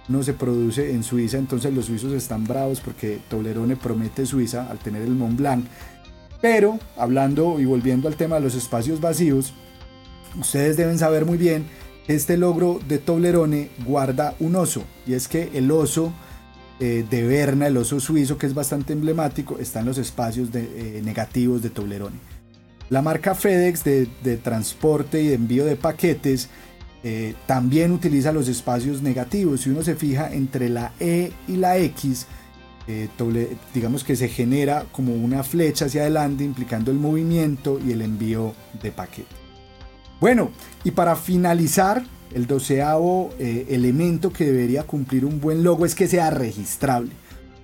no 0.09 0.24
se 0.24 0.33
produce 0.33 0.92
en 0.92 1.04
Suiza, 1.04 1.38
entonces 1.38 1.72
los 1.72 1.87
suizos 1.87 2.12
están 2.12 2.44
bravos 2.44 2.80
porque 2.80 3.20
Toblerone 3.28 3.76
promete 3.76 4.26
Suiza 4.26 4.68
al 4.68 4.78
tener 4.78 5.02
el 5.02 5.14
Mont 5.14 5.38
Blanc. 5.38 5.66
Pero 6.42 6.78
hablando 6.96 7.61
y 7.61 7.64
volviendo 7.64 8.09
al 8.09 8.16
tema 8.16 8.37
de 8.37 8.42
los 8.42 8.54
espacios 8.54 9.00
vacíos, 9.00 9.54
ustedes 10.38 10.77
deben 10.77 10.99
saber 10.99 11.25
muy 11.25 11.38
bien 11.38 11.66
que 12.07 12.14
este 12.14 12.37
logro 12.37 12.81
de 12.87 12.99
Toblerone 12.99 13.70
guarda 13.87 14.35
un 14.40 14.57
oso, 14.57 14.85
y 15.07 15.14
es 15.14 15.29
que 15.29 15.51
el 15.55 15.70
oso 15.70 16.12
eh, 16.81 17.05
de 17.09 17.23
Berna, 17.25 17.68
el 17.68 17.77
oso 17.77 18.01
suizo, 18.01 18.37
que 18.37 18.47
es 18.47 18.55
bastante 18.55 18.92
emblemático, 18.92 19.59
está 19.59 19.81
en 19.81 19.87
los 19.87 19.99
espacios 19.99 20.51
de, 20.51 20.62
eh, 20.99 21.03
negativos 21.03 21.62
de 21.62 21.70
Toblerone. 21.70 22.16
La 22.90 23.01
marca 23.01 23.35
FedEx 23.35 23.85
de, 23.85 24.37
transporte 24.42 25.23
y 25.23 25.29
de 25.29 25.35
envío 25.35 25.64
de 25.64 25.77
paquetes 25.77 26.49
eh, 27.03 27.35
también 27.47 27.92
utiliza 27.92 28.33
los 28.33 28.49
espacios 28.49 29.03
negativos. 29.03 29.62
Si 29.62 29.70
uno 29.70 29.83
se 29.83 29.94
fija 29.94 30.33
entre 30.33 30.68
la 30.68 30.92
E 31.01 31.33
y 31.49 31.57
la 31.57 31.79
X, 31.79 32.27
digamos 33.73 34.05
que 34.05 34.14
se 34.14 34.29
genera 34.29 34.85
como 34.92 35.14
una 35.14 35.42
flecha 35.42 35.87
hacia 35.87 36.03
adelante 36.03 36.44
implicando 36.44 36.90
el 36.90 36.99
movimiento 36.99 37.81
y 37.83 37.92
el 37.92 38.03
envío 38.03 38.53
de 38.83 38.92
paquete. 38.92 39.43
Bueno, 40.20 40.50
y 40.85 40.90
para 40.92 41.16
finalizar, 41.16 42.05
el 42.35 42.46
doceavo 42.46 43.31
eh, 43.38 43.66
elemento 43.70 44.33
que 44.33 44.44
debería 44.44 44.83
cumplir 44.83 45.24
un 45.24 45.40
buen 45.40 45.62
logo 45.62 45.87
es 45.87 45.94
que 45.94 46.09
sea 46.09 46.31
registrable. 46.31 47.12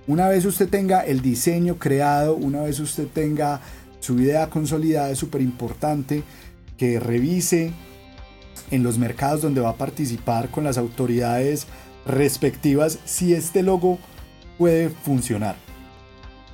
Una 0.07 0.27
vez 0.27 0.45
usted 0.45 0.69
tenga 0.69 1.01
el 1.01 1.21
diseño 1.21 1.77
creado, 1.77 2.35
una 2.35 2.61
vez 2.61 2.79
usted 2.79 3.07
tenga 3.07 3.61
su 3.99 4.19
idea 4.19 4.49
consolidada, 4.49 5.11
es 5.11 5.19
súper 5.19 5.41
importante 5.41 6.23
que 6.77 6.99
revise 6.99 7.71
en 8.71 8.83
los 8.83 8.97
mercados 8.97 9.41
donde 9.41 9.61
va 9.61 9.71
a 9.71 9.77
participar 9.77 10.49
con 10.49 10.63
las 10.63 10.77
autoridades 10.77 11.67
respectivas 12.05 12.97
si 13.05 13.33
este 13.33 13.61
logo 13.61 13.99
puede 14.57 14.89
funcionar. 14.89 15.55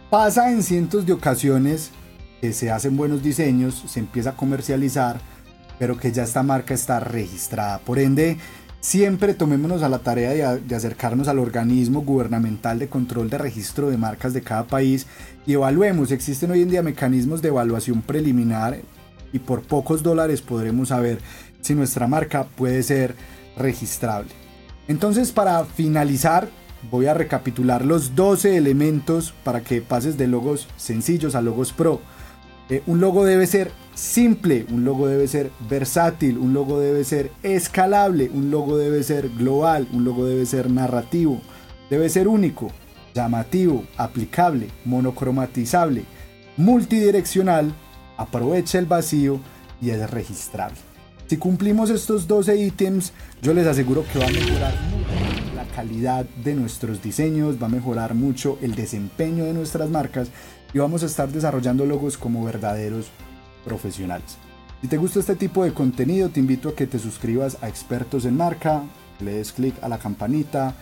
Pasa 0.10 0.52
en 0.52 0.64
cientos 0.64 1.06
de 1.06 1.14
ocasiones 1.14 1.92
que 2.42 2.54
se 2.54 2.72
hacen 2.72 2.98
buenos 2.98 3.24
diseños, 3.24 3.84
se 3.88 4.00
empieza 4.00 4.32
a 4.32 4.36
comercializar, 4.36 5.20
pero 5.80 5.98
que 5.98 6.12
ya 6.12 6.24
esta 6.24 6.44
marca 6.44 6.74
está 6.74 7.00
registrada. 7.00 7.80
Por 7.80 8.00
ende, 8.00 8.38
siempre 8.80 9.34
tomémonos 9.34 9.84
a 9.84 9.90
la 9.90 10.00
tarea 10.00 10.56
de, 10.56 10.76
acercarnos 10.76 11.28
al 11.28 11.40
organismo 11.40 12.02
gubernamental 12.02 12.80
de 12.80 12.88
control 12.88 13.30
de 13.30 13.38
registro 13.38 13.90
de 13.90 13.98
marcas 13.98 14.34
de 14.34 14.42
cada 14.42 14.66
país 14.66 15.08
y 15.46 15.54
evaluemos. 15.54 16.12
Existen 16.12 16.52
hoy 16.52 16.62
en 16.62 16.70
día 16.70 16.84
mecanismos 16.84 17.42
de 17.42 17.50
evaluación 17.50 18.02
preliminar 18.02 18.78
y 19.34 19.40
por 19.40 19.62
pocos 19.62 20.04
dólares 20.04 20.42
podremos 20.42 20.90
saber 20.90 21.20
si 21.62 21.76
nuestra 21.76 22.08
marca 22.08 22.46
puede 22.46 22.82
ser 22.84 23.16
registrable. 23.58 24.32
Entonces, 24.88 25.32
para 25.32 25.66
finalizar, 25.66 26.48
voy 26.90 27.08
a 27.08 27.14
recapitular 27.14 27.84
los 27.84 28.16
12 28.16 28.56
elementos 28.56 29.34
para 29.44 29.62
que 29.62 29.82
pases 29.82 30.18
de 30.18 30.28
logos 30.28 30.68
sencillos 30.78 31.36
a 31.36 31.42
logos 31.42 31.74
pro. 31.74 32.00
Eh, 32.70 32.84
un 32.86 33.02
logo 33.02 33.26
debe 33.26 33.48
ser 33.48 33.72
simple, 33.98 34.68
un 34.70 34.86
logo 34.86 35.08
debe 35.08 35.28
ser 35.28 35.52
versátil, 35.68 36.38
un 36.38 36.54
logo 36.54 36.80
debe 36.80 37.04
ser 37.04 37.32
escalable, 37.42 38.30
un 38.32 38.52
logo 38.52 38.78
debe 38.78 39.02
ser 39.02 39.30
global, 39.30 39.88
un 39.92 40.04
logo 40.04 40.26
debe 40.26 40.46
ser 40.46 40.70
narrativo, 40.70 41.42
debe 41.90 42.08
ser 42.08 42.28
único, 42.28 42.68
llamativo, 43.16 43.86
aplicable, 43.98 44.68
monocromatizable, 44.86 46.06
multidireccional, 46.58 47.74
aprovecha 48.18 48.78
el 48.78 48.86
vacío 48.86 49.40
y 49.82 49.90
es 49.90 50.10
registrable. 50.12 50.78
Si 51.26 51.38
cumplimos 51.38 51.90
estos 51.90 52.28
12 52.28 52.56
ítems, 52.56 53.14
yo 53.42 53.54
les 53.54 53.66
aseguro 53.66 54.06
que 54.14 54.20
va 54.20 54.26
a 54.26 54.30
mejorar 54.30 54.76
mucho 54.92 55.56
la 55.56 55.66
calidad 55.76 56.26
de 56.44 56.54
nuestros 56.54 57.02
diseños, 57.02 57.62
va 57.62 57.66
a 57.66 57.70
mejorar 57.70 58.14
mucho 58.14 58.60
el 58.62 58.76
desempeño 58.76 59.46
de 59.46 59.54
nuestras 59.54 59.90
marcas 59.90 60.30
y 60.72 60.78
vamos 60.78 61.02
a 61.02 61.08
estar 61.08 61.30
desarrollando 61.30 61.84
logos 61.86 62.16
como 62.16 62.46
verdaderos 62.46 63.08
profesionales. 63.68 64.38
Si 64.82 64.88
te 64.88 64.98
gusta 64.98 65.20
este 65.20 65.36
tipo 65.36 65.66
de 65.66 65.74
contenido, 65.74 66.30
te 66.30 66.40
invito 66.40 66.70
a 66.70 66.76
que 66.76 66.88
te 66.88 67.00
suscribas 67.00 67.58
a 67.62 67.68
Expertos 67.68 68.24
en 68.26 68.38
Marca, 68.38 68.84
le 69.20 69.34
des 69.34 69.52
clic 69.52 69.76
a 69.82 69.90
la 69.90 69.98
campanita, 69.98 70.74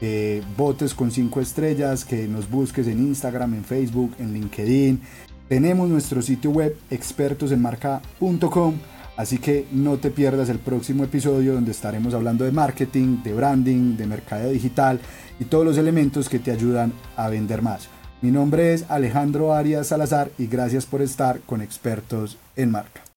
eh, 0.00 0.42
votes 0.56 0.94
con 0.94 1.10
5 1.10 1.40
estrellas, 1.40 2.04
que 2.04 2.26
nos 2.26 2.48
busques 2.48 2.86
en 2.86 3.00
Instagram, 3.00 3.54
en 3.54 3.64
Facebook, 3.64 4.14
en 4.18 4.32
LinkedIn. 4.32 5.00
Tenemos 5.48 5.88
nuestro 5.90 6.22
sitio 6.22 6.52
web 6.52 6.74
expertosenmarca.com, 6.90 8.74
así 9.16 9.38
que 9.38 9.66
no 9.72 9.98
te 9.98 10.10
pierdas 10.10 10.48
el 10.48 10.60
próximo 10.60 11.04
episodio 11.04 11.54
donde 11.54 11.72
estaremos 11.72 12.14
hablando 12.14 12.44
de 12.44 12.52
marketing, 12.52 13.22
de 13.22 13.34
branding, 13.34 13.96
de 13.96 14.06
mercado 14.06 14.50
digital 14.50 15.00
y 15.40 15.44
todos 15.44 15.64
los 15.64 15.76
elementos 15.76 16.28
que 16.28 16.38
te 16.38 16.52
ayudan 16.52 16.92
a 17.16 17.28
vender 17.28 17.60
más. 17.62 17.88
Mi 18.22 18.30
nombre 18.30 18.74
es 18.74 18.84
Alejandro 18.90 19.54
Arias 19.54 19.86
Salazar 19.86 20.30
y 20.36 20.46
gracias 20.46 20.84
por 20.84 21.00
estar 21.00 21.40
con 21.40 21.62
Expertos 21.62 22.36
en 22.54 22.70
Marca. 22.70 23.09